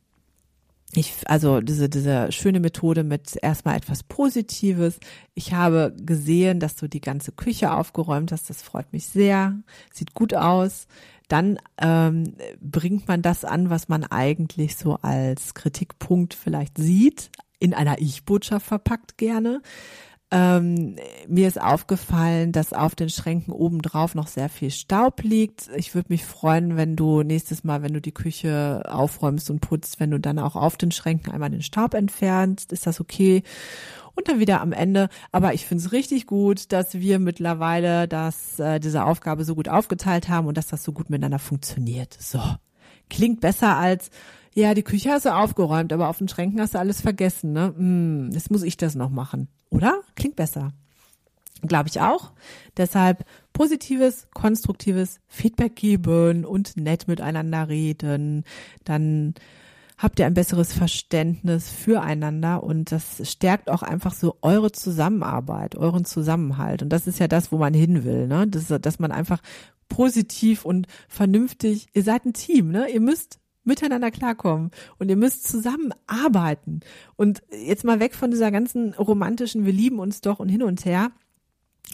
ich, 0.92 1.14
also 1.26 1.60
diese, 1.60 1.88
diese 1.88 2.32
schöne 2.32 2.58
Methode 2.58 3.04
mit 3.04 3.38
erstmal 3.40 3.76
etwas 3.76 4.02
Positives. 4.02 4.98
Ich 5.34 5.52
habe 5.52 5.94
gesehen, 5.96 6.58
dass 6.58 6.74
du 6.74 6.88
die 6.88 7.00
ganze 7.00 7.30
Küche 7.30 7.72
aufgeräumt 7.72 8.32
hast. 8.32 8.50
Das 8.50 8.60
freut 8.62 8.92
mich 8.92 9.06
sehr. 9.06 9.56
Sieht 9.92 10.14
gut 10.14 10.34
aus 10.34 10.88
dann 11.30 11.58
ähm, 11.78 12.34
bringt 12.60 13.06
man 13.08 13.22
das 13.22 13.44
an, 13.44 13.70
was 13.70 13.88
man 13.88 14.04
eigentlich 14.04 14.76
so 14.76 14.96
als 15.02 15.54
Kritikpunkt 15.54 16.34
vielleicht 16.34 16.76
sieht 16.76 17.30
in 17.60 17.74
einer 17.74 18.00
Ich-Botschaft 18.00 18.66
verpackt 18.66 19.18
gerne. 19.18 19.62
Ähm, 20.32 20.94
mir 21.26 21.48
ist 21.48 21.60
aufgefallen, 21.60 22.52
dass 22.52 22.72
auf 22.72 22.94
den 22.94 23.08
Schränken 23.08 23.52
obendrauf 23.52 24.14
noch 24.14 24.28
sehr 24.28 24.48
viel 24.48 24.70
Staub 24.70 25.22
liegt. 25.22 25.68
Ich 25.74 25.94
würde 25.94 26.12
mich 26.12 26.24
freuen, 26.24 26.76
wenn 26.76 26.94
du 26.94 27.24
nächstes 27.24 27.64
Mal, 27.64 27.82
wenn 27.82 27.92
du 27.92 28.00
die 28.00 28.14
Küche 28.14 28.84
aufräumst 28.86 29.50
und 29.50 29.60
putzt, 29.60 29.98
wenn 29.98 30.12
du 30.12 30.20
dann 30.20 30.38
auch 30.38 30.54
auf 30.54 30.76
den 30.76 30.92
Schränken 30.92 31.32
einmal 31.32 31.50
den 31.50 31.62
Staub 31.62 31.94
entfernst. 31.94 32.72
Ist 32.72 32.86
das 32.86 33.00
okay? 33.00 33.42
Und 34.14 34.28
dann 34.28 34.38
wieder 34.38 34.60
am 34.60 34.72
Ende. 34.72 35.08
Aber 35.32 35.52
ich 35.52 35.66
finde 35.66 35.82
es 35.82 35.92
richtig 35.92 36.26
gut, 36.26 36.70
dass 36.70 36.94
wir 36.94 37.18
mittlerweile 37.18 38.06
das, 38.06 38.60
äh, 38.60 38.78
diese 38.78 39.04
Aufgabe 39.04 39.44
so 39.44 39.56
gut 39.56 39.68
aufgeteilt 39.68 40.28
haben 40.28 40.46
und 40.46 40.56
dass 40.56 40.68
das 40.68 40.84
so 40.84 40.92
gut 40.92 41.10
miteinander 41.10 41.40
funktioniert. 41.40 42.16
So. 42.20 42.40
Klingt 43.08 43.40
besser 43.40 43.76
als, 43.76 44.10
ja, 44.54 44.74
die 44.74 44.84
Küche 44.84 45.10
hast 45.10 45.26
du 45.26 45.34
aufgeräumt, 45.34 45.92
aber 45.92 46.08
auf 46.08 46.18
den 46.18 46.28
Schränken 46.28 46.60
hast 46.60 46.74
du 46.74 46.78
alles 46.78 47.00
vergessen, 47.00 47.52
ne? 47.52 47.74
Hm, 47.76 48.30
jetzt 48.32 48.52
muss 48.52 48.62
ich 48.62 48.76
das 48.76 48.94
noch 48.94 49.10
machen. 49.10 49.48
Oder? 49.70 50.00
Klingt 50.16 50.36
besser. 50.36 50.72
Glaube 51.62 51.88
ich 51.88 52.00
auch. 52.00 52.32
Deshalb 52.76 53.24
positives, 53.52 54.28
konstruktives 54.32 55.20
Feedback 55.28 55.76
geben 55.76 56.44
und 56.44 56.76
nett 56.76 57.08
miteinander 57.08 57.68
reden. 57.68 58.44
Dann 58.84 59.34
habt 59.98 60.18
ihr 60.18 60.26
ein 60.26 60.34
besseres 60.34 60.72
Verständnis 60.72 61.68
füreinander 61.68 62.62
und 62.62 62.90
das 62.90 63.30
stärkt 63.30 63.70
auch 63.70 63.82
einfach 63.82 64.14
so 64.14 64.36
eure 64.40 64.72
Zusammenarbeit, 64.72 65.76
euren 65.76 66.06
Zusammenhalt. 66.06 66.82
Und 66.82 66.88
das 66.88 67.06
ist 67.06 67.18
ja 67.18 67.28
das, 67.28 67.52
wo 67.52 67.58
man 67.58 67.74
hin 67.74 68.04
will, 68.04 68.26
ne? 68.26 68.46
Das, 68.48 68.68
dass 68.80 68.98
man 68.98 69.12
einfach 69.12 69.42
positiv 69.90 70.64
und 70.64 70.86
vernünftig, 71.08 71.88
ihr 71.92 72.02
seid 72.02 72.24
ein 72.24 72.32
Team, 72.32 72.70
ne? 72.70 72.88
Ihr 72.88 73.00
müsst 73.00 73.39
miteinander 73.64 74.10
klarkommen 74.10 74.70
und 74.98 75.08
ihr 75.08 75.16
müsst 75.16 75.46
zusammenarbeiten. 75.46 76.80
Und 77.16 77.42
jetzt 77.50 77.84
mal 77.84 78.00
weg 78.00 78.14
von 78.14 78.30
dieser 78.30 78.50
ganzen 78.50 78.94
romantischen, 78.94 79.66
wir 79.66 79.72
lieben 79.72 79.98
uns 79.98 80.20
doch 80.20 80.40
und 80.40 80.48
hin 80.48 80.62
und 80.62 80.84
her. 80.84 81.12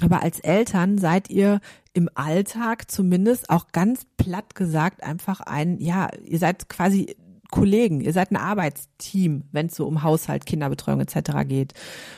Aber 0.02 0.22
als 0.22 0.40
Eltern 0.40 0.98
seid 0.98 1.30
ihr 1.30 1.60
im 1.92 2.10
Alltag 2.14 2.90
zumindest 2.90 3.48
auch 3.48 3.68
ganz 3.72 4.04
platt 4.18 4.54
gesagt 4.54 5.02
einfach 5.02 5.40
ein, 5.40 5.78
ja, 5.80 6.10
ihr 6.24 6.38
seid 6.38 6.68
quasi 6.68 7.16
Kollegen, 7.56 8.00
ihr 8.02 8.12
seid 8.12 8.30
ein 8.30 8.36
Arbeitsteam, 8.36 9.44
wenn 9.50 9.66
es 9.66 9.76
so 9.76 9.86
um 9.86 10.02
Haushalt, 10.02 10.44
Kinderbetreuung 10.44 11.00
etc. 11.00 11.46
geht. 11.46 11.72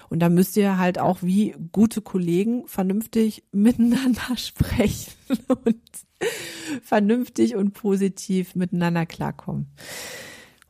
Und 0.09 0.19
da 0.21 0.29
müsst 0.29 0.57
ihr 0.57 0.79
halt 0.79 0.99
auch 0.99 1.19
wie 1.23 1.55
gute 1.71 2.03
Kollegen 2.03 2.67
vernünftig 2.67 3.45
miteinander 3.53 4.37
sprechen 4.37 5.13
und 5.65 5.81
vernünftig 6.83 7.55
und 7.55 7.73
positiv 7.73 8.57
miteinander 8.57 9.07
klarkommen. 9.07 9.69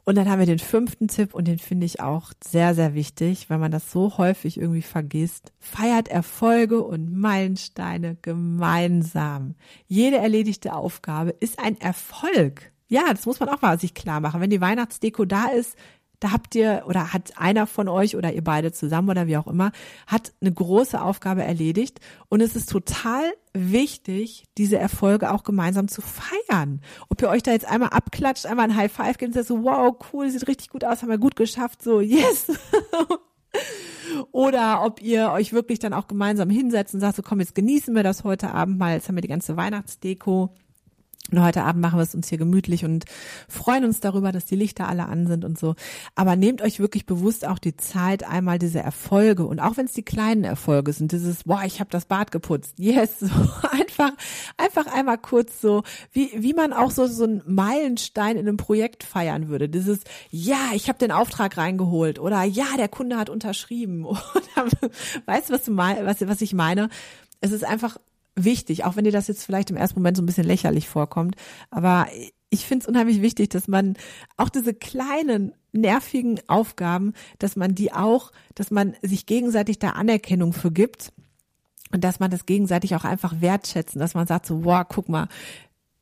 Und 0.04 0.16
dann 0.16 0.28
haben 0.28 0.38
wir 0.38 0.46
den 0.46 0.58
fünften 0.58 1.08
Tipp 1.08 1.34
und 1.34 1.48
den 1.48 1.58
finde 1.58 1.84
ich 1.84 2.00
auch 2.00 2.32
sehr, 2.42 2.74
sehr 2.74 2.94
wichtig, 2.94 3.50
weil 3.50 3.58
man 3.58 3.70
das 3.70 3.92
so 3.92 4.16
häufig 4.16 4.58
irgendwie 4.58 4.82
vergisst. 4.82 5.52
Feiert 5.58 6.08
Erfolge 6.08 6.82
und 6.82 7.14
Meilensteine 7.14 8.16
gemeinsam. 8.22 9.54
Jede 9.86 10.16
erledigte 10.16 10.74
Aufgabe 10.74 11.30
ist 11.40 11.58
ein 11.58 11.78
Erfolg. 11.78 12.72
Ja, 12.88 13.12
das 13.12 13.26
muss 13.26 13.38
man 13.38 13.48
auch 13.50 13.60
mal 13.60 13.78
sich 13.78 13.94
klar 13.94 14.20
machen. 14.20 14.40
Wenn 14.40 14.50
die 14.50 14.60
Weihnachtsdeko 14.60 15.24
da 15.24 15.46
ist, 15.48 15.76
da 16.20 16.32
habt 16.32 16.54
ihr 16.54 16.84
oder 16.86 17.12
hat 17.12 17.34
einer 17.36 17.66
von 17.66 17.86
euch 17.88 18.16
oder 18.16 18.32
ihr 18.32 18.42
beide 18.42 18.72
zusammen 18.72 19.10
oder 19.10 19.26
wie 19.26 19.36
auch 19.36 19.46
immer, 19.46 19.70
hat 20.06 20.32
eine 20.40 20.52
große 20.52 21.00
Aufgabe 21.00 21.44
erledigt 21.44 22.00
und 22.28 22.40
es 22.40 22.56
ist 22.56 22.70
total 22.70 23.22
wichtig, 23.52 24.44
diese 24.56 24.78
Erfolge 24.78 25.32
auch 25.32 25.44
gemeinsam 25.44 25.86
zu 25.86 26.02
feiern. 26.02 26.80
Ob 27.08 27.22
ihr 27.22 27.28
euch 27.28 27.42
da 27.42 27.52
jetzt 27.52 27.66
einmal 27.66 27.90
abklatscht, 27.90 28.46
einmal 28.46 28.68
ein 28.68 28.76
High 28.76 28.90
Five 28.92 29.18
gebt 29.18 29.28
und 29.28 29.34
sagt 29.34 29.46
so, 29.46 29.62
wow, 29.62 29.94
cool, 30.12 30.28
sieht 30.28 30.48
richtig 30.48 30.70
gut 30.70 30.84
aus, 30.84 31.02
haben 31.02 31.10
wir 31.10 31.18
gut 31.18 31.36
geschafft, 31.36 31.82
so, 31.82 32.00
yes. 32.00 32.46
Oder 34.32 34.84
ob 34.84 35.02
ihr 35.02 35.30
euch 35.30 35.52
wirklich 35.52 35.78
dann 35.78 35.92
auch 35.92 36.08
gemeinsam 36.08 36.50
hinsetzt 36.50 36.94
und 36.94 37.00
sagt 37.00 37.16
so, 37.16 37.22
komm, 37.22 37.40
jetzt 37.40 37.54
genießen 37.54 37.94
wir 37.94 38.02
das 38.02 38.24
heute 38.24 38.52
Abend 38.52 38.78
mal, 38.78 38.94
jetzt 38.94 39.08
haben 39.08 39.16
wir 39.16 39.22
die 39.22 39.28
ganze 39.28 39.56
Weihnachtsdeko 39.56 40.54
und 41.30 41.42
heute 41.42 41.62
Abend 41.62 41.82
machen 41.82 41.98
wir 41.98 42.02
es 42.02 42.14
uns 42.14 42.28
hier 42.28 42.38
gemütlich 42.38 42.86
und 42.86 43.04
freuen 43.48 43.84
uns 43.84 44.00
darüber, 44.00 44.32
dass 44.32 44.46
die 44.46 44.56
Lichter 44.56 44.88
alle 44.88 45.06
an 45.06 45.26
sind 45.26 45.44
und 45.44 45.58
so. 45.58 45.74
Aber 46.14 46.36
nehmt 46.36 46.62
euch 46.62 46.80
wirklich 46.80 47.04
bewusst 47.04 47.46
auch 47.46 47.58
die 47.58 47.76
Zeit, 47.76 48.24
einmal 48.24 48.58
diese 48.58 48.80
Erfolge 48.80 49.44
und 49.44 49.60
auch 49.60 49.76
wenn 49.76 49.84
es 49.84 49.92
die 49.92 50.04
kleinen 50.04 50.44
Erfolge 50.44 50.90
sind, 50.94 51.12
dieses, 51.12 51.44
boah, 51.44 51.62
ich 51.66 51.80
habe 51.80 51.90
das 51.90 52.06
Bad 52.06 52.30
geputzt, 52.30 52.74
yes, 52.78 53.10
so 53.20 53.28
einfach, 53.70 54.12
einfach 54.56 54.86
einmal 54.86 55.18
kurz 55.18 55.60
so, 55.60 55.82
wie 56.12 56.30
wie 56.34 56.54
man 56.54 56.72
auch 56.72 56.90
so 56.90 57.06
so 57.06 57.24
einen 57.24 57.42
Meilenstein 57.46 58.36
in 58.36 58.48
einem 58.48 58.56
Projekt 58.56 59.04
feiern 59.04 59.48
würde. 59.48 59.68
Dieses, 59.68 60.00
ja, 60.30 60.70
ich 60.72 60.88
habe 60.88 60.98
den 60.98 61.12
Auftrag 61.12 61.58
reingeholt 61.58 62.18
oder 62.18 62.42
ja, 62.44 62.76
der 62.78 62.88
Kunde 62.88 63.18
hat 63.18 63.28
unterschrieben 63.28 64.04
oder 64.06 64.20
weißt 65.26 65.50
du, 65.50 65.52
was 65.52 65.64
du 65.64 65.72
mein, 65.72 66.06
was 66.06 66.26
was 66.26 66.40
ich 66.40 66.54
meine? 66.54 66.88
Es 67.40 67.52
ist 67.52 67.64
einfach 67.64 67.98
wichtig, 68.44 68.84
auch 68.84 68.96
wenn 68.96 69.04
dir 69.04 69.12
das 69.12 69.28
jetzt 69.28 69.44
vielleicht 69.44 69.70
im 69.70 69.76
ersten 69.76 69.98
Moment 69.98 70.16
so 70.16 70.22
ein 70.22 70.26
bisschen 70.26 70.46
lächerlich 70.46 70.88
vorkommt. 70.88 71.36
Aber 71.70 72.06
ich 72.50 72.64
finde 72.64 72.84
es 72.84 72.88
unheimlich 72.88 73.22
wichtig, 73.22 73.50
dass 73.50 73.68
man 73.68 73.94
auch 74.36 74.48
diese 74.48 74.74
kleinen 74.74 75.52
nervigen 75.72 76.40
Aufgaben, 76.48 77.12
dass 77.38 77.56
man 77.56 77.74
die 77.74 77.92
auch, 77.92 78.32
dass 78.54 78.70
man 78.70 78.94
sich 79.02 79.26
gegenseitig 79.26 79.78
da 79.78 79.90
Anerkennung 79.90 80.52
für 80.52 80.72
gibt 80.72 81.12
und 81.92 82.04
dass 82.04 82.20
man 82.20 82.30
das 82.30 82.46
gegenseitig 82.46 82.94
auch 82.94 83.04
einfach 83.04 83.40
wertschätzen, 83.40 84.00
dass 84.00 84.14
man 84.14 84.26
sagt 84.26 84.46
so, 84.46 84.64
wow, 84.64 84.84
guck 84.88 85.08
mal, 85.08 85.28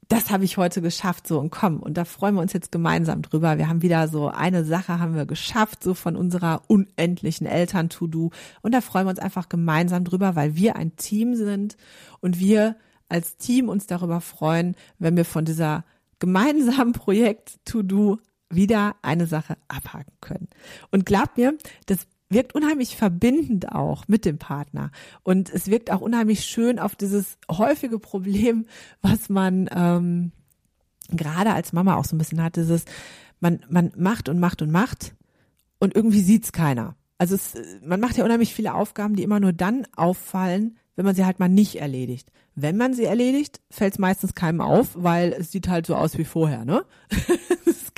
das 0.09 0.31
habe 0.31 0.45
ich 0.45 0.57
heute 0.57 0.83
geschafft, 0.83 1.27
so 1.27 1.41
und 1.41 1.51
komm. 1.51 1.81
Und 1.81 1.97
da 1.97 2.05
freuen 2.05 2.37
wir 2.37 2.41
uns 2.41 2.53
jetzt 2.53 2.71
gemeinsam 2.71 3.23
drüber. 3.23 3.59
Wir 3.59 3.69
haben 3.69 3.83
wieder 3.83 4.07
so 4.09 4.29
eine 4.29 4.65
Sache 4.65 5.01
haben 5.01 5.15
wir 5.15 5.27
geschafft, 5.27 5.83
so 5.83 5.95
von 5.95 6.17
unserer 6.17 6.63
unendlichen 6.69 7.47
Eltern-To-Do. 7.47 8.31
Und 8.63 8.73
da 8.73 8.81
freuen 8.81 9.07
wir 9.07 9.11
uns 9.11 9.19
einfach 9.19 9.49
gemeinsam 9.49 10.05
drüber, 10.05 10.37
weil 10.37 10.55
wir 10.55 10.77
ein 10.77 10.95
Team 10.97 11.35
sind 11.35 11.77
und 12.21 12.39
wir 12.39 12.77
als 13.09 13.37
Team 13.37 13.69
uns 13.69 13.87
darüber 13.87 14.21
freuen, 14.21 14.77
wenn 14.99 15.17
wir 15.17 15.25
von 15.25 15.45
dieser 15.45 15.85
gemeinsamen 16.19 16.93
Projekt 16.93 17.59
To-Do 17.65 18.19
wieder 18.49 18.95
eine 19.03 19.27
Sache 19.27 19.57
abhaken 19.69 20.13
können. 20.21 20.49
Und 20.93 21.05
glaub 21.05 21.37
mir, 21.37 21.57
das 21.87 22.07
wirkt 22.29 22.55
unheimlich 22.55 22.97
verbindend 22.97 23.73
auch 23.73 24.09
mit 24.09 24.25
dem 24.25 24.39
Partner. 24.39 24.91
Und 25.23 25.51
es 25.51 25.69
wirkt 25.69 25.91
auch 25.91 26.01
unheimlich 26.01 26.45
schön 26.45 26.79
auf 26.79 26.97
dieses 26.97 27.39
häufige 27.51 27.99
Problem, 27.99 28.67
was 29.01 29.29
man 29.29 29.69
ähm, 29.73 30.33
gerade 31.11 31.53
als 31.53 31.73
Mama 31.73 31.97
auch 31.97 32.05
so 32.05 32.17
ein 32.17 32.19
bisschen 32.19 32.43
hat, 32.43 32.57
dieses, 32.57 32.85
man, 33.41 33.61
man 33.69 33.93
macht 33.97 34.29
und 34.29 34.41
macht 34.41 34.63
und 34.63 34.71
macht 34.71 35.15
und 35.79 35.95
irgendwie 35.95 36.21
sieht's 36.21 36.53
keiner. 36.53 36.97
Also 37.19 37.35
es, 37.35 37.55
man 37.83 38.01
macht 38.01 38.17
ja 38.17 38.25
unheimlich 38.25 38.55
viele 38.55 38.75
Aufgaben, 38.75 39.17
die 39.17 39.23
immer 39.23 39.41
nur 39.41 39.53
dann 39.53 39.87
auffallen, 39.97 40.77
wenn 40.97 41.05
man 41.05 41.15
sie 41.15 41.25
halt 41.25 41.39
mal 41.39 41.49
nicht 41.49 41.77
erledigt. 41.77 42.31
Wenn 42.55 42.77
man 42.77 42.95
sie 42.95 43.05
erledigt, 43.05 43.61
fällt 43.71 43.95
es 43.95 43.99
meistens 43.99 44.35
keinem 44.35 44.61
auf, 44.61 44.91
weil 44.95 45.33
es 45.33 45.53
sieht 45.53 45.69
halt 45.69 45.87
so 45.87 45.95
aus 45.95 46.19
wie 46.19 46.25
vorher, 46.25 46.65
ne? 46.65 46.85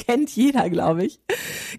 kennt 0.09 0.35
jeder, 0.35 0.71
glaube 0.71 1.05
ich. 1.05 1.21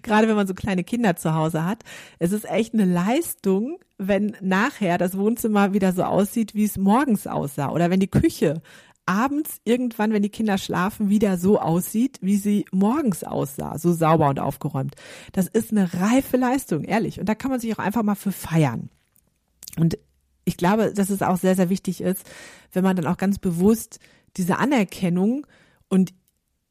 Gerade 0.02 0.28
wenn 0.28 0.36
man 0.36 0.46
so 0.46 0.54
kleine 0.54 0.84
Kinder 0.84 1.16
zu 1.16 1.34
Hause 1.34 1.64
hat. 1.64 1.82
Es 2.18 2.32
ist 2.32 2.48
echt 2.48 2.74
eine 2.74 2.84
Leistung, 2.84 3.78
wenn 3.98 4.36
nachher 4.40 4.98
das 4.98 5.18
Wohnzimmer 5.18 5.72
wieder 5.72 5.92
so 5.92 6.04
aussieht, 6.04 6.54
wie 6.54 6.64
es 6.64 6.78
morgens 6.78 7.26
aussah. 7.26 7.70
Oder 7.70 7.90
wenn 7.90 8.00
die 8.00 8.10
Küche 8.10 8.62
abends 9.04 9.60
irgendwann, 9.64 10.12
wenn 10.12 10.22
die 10.22 10.30
Kinder 10.30 10.58
schlafen, 10.58 11.08
wieder 11.08 11.38
so 11.38 11.58
aussieht, 11.58 12.18
wie 12.22 12.36
sie 12.36 12.64
morgens 12.70 13.24
aussah, 13.24 13.76
so 13.78 13.92
sauber 13.92 14.28
und 14.28 14.38
aufgeräumt. 14.38 14.94
Das 15.32 15.48
ist 15.48 15.72
eine 15.72 15.92
reife 15.92 16.36
Leistung, 16.36 16.84
ehrlich. 16.84 17.18
Und 17.18 17.28
da 17.28 17.34
kann 17.34 17.50
man 17.50 17.58
sich 17.58 17.72
auch 17.74 17.82
einfach 17.82 18.04
mal 18.04 18.14
für 18.14 18.32
feiern. 18.32 18.90
Und 19.76 19.98
ich 20.44 20.56
glaube, 20.56 20.92
dass 20.94 21.10
es 21.10 21.22
auch 21.22 21.36
sehr, 21.36 21.56
sehr 21.56 21.68
wichtig 21.68 22.00
ist, 22.00 22.24
wenn 22.72 22.84
man 22.84 22.94
dann 22.94 23.08
auch 23.08 23.16
ganz 23.16 23.40
bewusst 23.40 23.98
diese 24.36 24.58
Anerkennung 24.58 25.46
und 25.88 26.12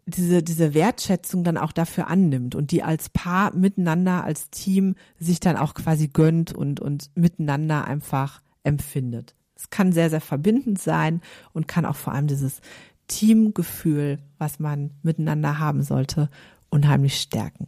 diese, 0.09 0.43
diese 0.43 0.73
Wertschätzung 0.73 1.43
dann 1.43 1.57
auch 1.57 1.71
dafür 1.71 2.07
annimmt 2.07 2.55
und 2.55 2.71
die 2.71 2.83
als 2.83 3.09
Paar 3.09 3.55
miteinander, 3.55 4.23
als 4.23 4.49
Team 4.49 4.95
sich 5.19 5.39
dann 5.39 5.57
auch 5.57 5.73
quasi 5.73 6.07
gönnt 6.07 6.51
und, 6.53 6.79
und 6.79 7.11
miteinander 7.15 7.85
einfach 7.85 8.41
empfindet. 8.63 9.35
Es 9.55 9.69
kann 9.69 9.91
sehr, 9.91 10.09
sehr 10.09 10.21
verbindend 10.21 10.79
sein 10.79 11.21
und 11.53 11.67
kann 11.67 11.85
auch 11.85 11.95
vor 11.95 12.13
allem 12.13 12.27
dieses 12.27 12.61
Teamgefühl, 13.07 14.19
was 14.37 14.59
man 14.59 14.91
miteinander 15.01 15.59
haben 15.59 15.83
sollte, 15.83 16.29
unheimlich 16.69 17.19
stärken. 17.19 17.67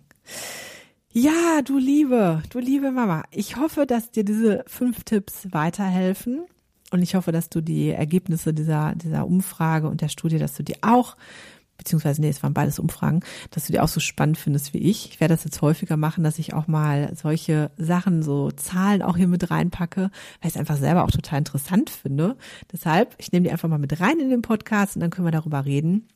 Ja, 1.11 1.61
du 1.65 1.77
liebe, 1.77 2.41
du 2.49 2.59
liebe 2.59 2.91
Mama. 2.91 3.23
Ich 3.31 3.57
hoffe, 3.57 3.85
dass 3.85 4.11
dir 4.11 4.23
diese 4.23 4.63
fünf 4.67 5.03
Tipps 5.03 5.47
weiterhelfen. 5.51 6.45
Und 6.91 7.01
ich 7.01 7.15
hoffe, 7.15 7.31
dass 7.31 7.49
du 7.49 7.61
die 7.61 7.89
Ergebnisse 7.89 8.53
dieser, 8.53 8.95
dieser 8.95 9.25
Umfrage 9.25 9.87
und 9.89 10.01
der 10.01 10.09
Studie, 10.09 10.37
dass 10.37 10.53
du 10.53 10.63
die 10.63 10.83
auch, 10.83 11.17
beziehungsweise 11.81 12.21
nee, 12.21 12.29
es 12.29 12.43
waren 12.43 12.53
beides 12.53 12.77
Umfragen, 12.77 13.21
dass 13.49 13.65
du 13.65 13.73
die 13.73 13.79
auch 13.79 13.87
so 13.87 13.99
spannend 13.99 14.37
findest 14.37 14.73
wie 14.75 14.77
ich. 14.77 15.09
Ich 15.09 15.19
werde 15.19 15.33
das 15.33 15.43
jetzt 15.43 15.61
häufiger 15.63 15.97
machen, 15.97 16.23
dass 16.23 16.37
ich 16.37 16.53
auch 16.53 16.67
mal 16.67 17.11
solche 17.15 17.71
Sachen, 17.77 18.21
so 18.21 18.51
Zahlen 18.51 19.01
auch 19.01 19.17
hier 19.17 19.27
mit 19.27 19.49
reinpacke, 19.49 20.01
weil 20.01 20.11
ich 20.43 20.53
es 20.53 20.57
einfach 20.57 20.77
selber 20.77 21.03
auch 21.03 21.11
total 21.11 21.39
interessant 21.39 21.89
finde. 21.89 22.37
Deshalb, 22.71 23.15
ich 23.17 23.31
nehme 23.31 23.45
die 23.45 23.51
einfach 23.51 23.67
mal 23.67 23.79
mit 23.79 23.99
rein 23.99 24.19
in 24.19 24.29
den 24.29 24.43
Podcast 24.43 24.95
und 24.95 25.01
dann 25.01 25.09
können 25.09 25.25
wir 25.25 25.31
darüber 25.31 25.65
reden 25.65 26.07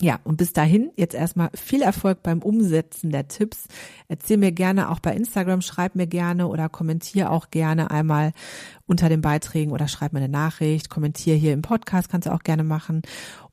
Ja, 0.00 0.20
und 0.24 0.36
bis 0.36 0.52
dahin 0.52 0.90
jetzt 0.96 1.14
erstmal 1.14 1.50
viel 1.54 1.82
Erfolg 1.82 2.22
beim 2.22 2.40
Umsetzen 2.40 3.10
der 3.10 3.28
Tipps. 3.28 3.66
Erzähl 4.08 4.36
mir 4.36 4.52
gerne 4.52 4.90
auch 4.90 5.00
bei 5.00 5.12
Instagram, 5.14 5.60
schreib 5.60 5.94
mir 5.96 6.06
gerne 6.06 6.48
oder 6.48 6.68
kommentier 6.68 7.30
auch 7.30 7.50
gerne 7.50 7.90
einmal 7.90 8.32
unter 8.86 9.08
den 9.08 9.20
Beiträgen 9.20 9.72
oder 9.72 9.88
schreib 9.88 10.12
mir 10.12 10.20
eine 10.20 10.28
Nachricht, 10.28 10.88
kommentier 10.90 11.34
hier 11.34 11.52
im 11.52 11.62
Podcast, 11.62 12.08
kannst 12.08 12.26
du 12.26 12.32
auch 12.32 12.42
gerne 12.42 12.64
machen. 12.64 13.02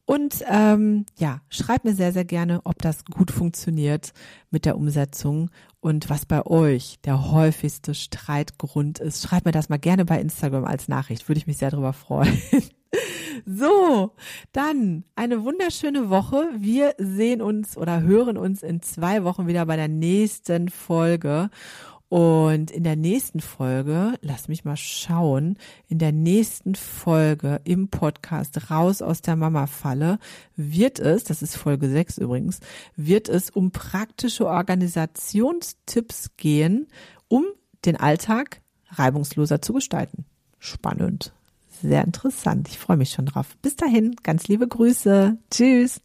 Und 0.06 0.44
ähm, 0.48 1.06
ja, 1.18 1.42
schreib 1.50 1.84
mir 1.84 1.96
sehr, 1.96 2.14
sehr 2.14 2.26
gerne, 2.26 2.62
ob 2.64 2.80
das 2.82 3.06
gut 3.06 3.32
funktioniert 3.32 4.14
mit 4.52 4.66
der 4.66 4.78
Umsetzung 4.78 5.50
und 5.80 6.10
was 6.12 6.28
bei 6.28 6.46
euch 6.46 7.00
der 7.06 7.32
häufigste 7.32 7.96
Streitgrund 7.96 9.00
ist. 9.00 9.24
Schreib 9.24 9.46
mir 9.46 9.52
das 9.52 9.70
mal 9.70 9.80
gerne 9.80 10.06
bei 10.06 10.22
Instagram 10.22 10.66
als 10.66 10.88
Nachricht, 10.88 11.28
würde 11.28 11.40
ich 11.40 11.48
mich 11.48 11.58
sehr 11.58 11.72
darüber 11.72 11.94
freuen. 11.94 12.40
So, 13.46 14.14
dann 14.54 15.04
eine 15.16 15.44
wunderschöne 15.44 16.10
Woche. 16.10 16.50
Wir 16.58 16.96
sehen 16.98 17.42
uns 17.42 17.78
oder 17.78 18.02
hören 18.02 18.38
uns 18.38 18.64
in 18.64 18.82
zwei 18.82 19.24
Wochen 19.24 19.48
wieder 19.48 19.66
bei 19.66 19.76
der 19.76 19.90
nächsten 19.90 20.70
Folge. 20.70 21.50
Und 22.08 22.70
in 22.70 22.84
der 22.84 22.96
nächsten 22.96 23.40
Folge, 23.40 24.14
lass 24.22 24.48
mich 24.48 24.64
mal 24.64 24.78
schauen, 24.78 25.58
in 25.88 25.98
der 25.98 26.12
nächsten 26.12 26.76
Folge 26.76 27.62
im 27.64 27.90
Podcast 27.90 28.70
Raus 28.70 29.02
aus 29.02 29.22
der 29.22 29.36
Mama-Falle 29.36 30.20
wird 30.56 31.00
es, 31.00 31.24
das 31.24 31.42
ist 31.42 31.56
Folge 31.56 31.90
6 31.90 32.20
übrigens, 32.20 32.60
wird 32.96 33.28
es 33.28 33.50
um 33.50 33.72
praktische 33.72 34.48
Organisationstipps 34.48 36.32
gehen, 36.38 36.88
um 37.28 37.44
den 37.86 37.98
Alltag 37.98 38.62
reibungsloser 38.90 39.62
zu 39.62 39.74
gestalten. 39.74 40.26
Spannend. 40.60 41.34
Sehr 41.82 42.04
interessant. 42.04 42.70
Ich 42.70 42.78
freue 42.78 42.98
mich 42.98 43.12
schon 43.12 43.26
drauf. 43.26 43.58
Bis 43.62 43.76
dahin, 43.76 44.16
ganz 44.24 44.48
liebe 44.48 44.68
Grüße. 44.68 45.38
Tschüss. 45.52 46.02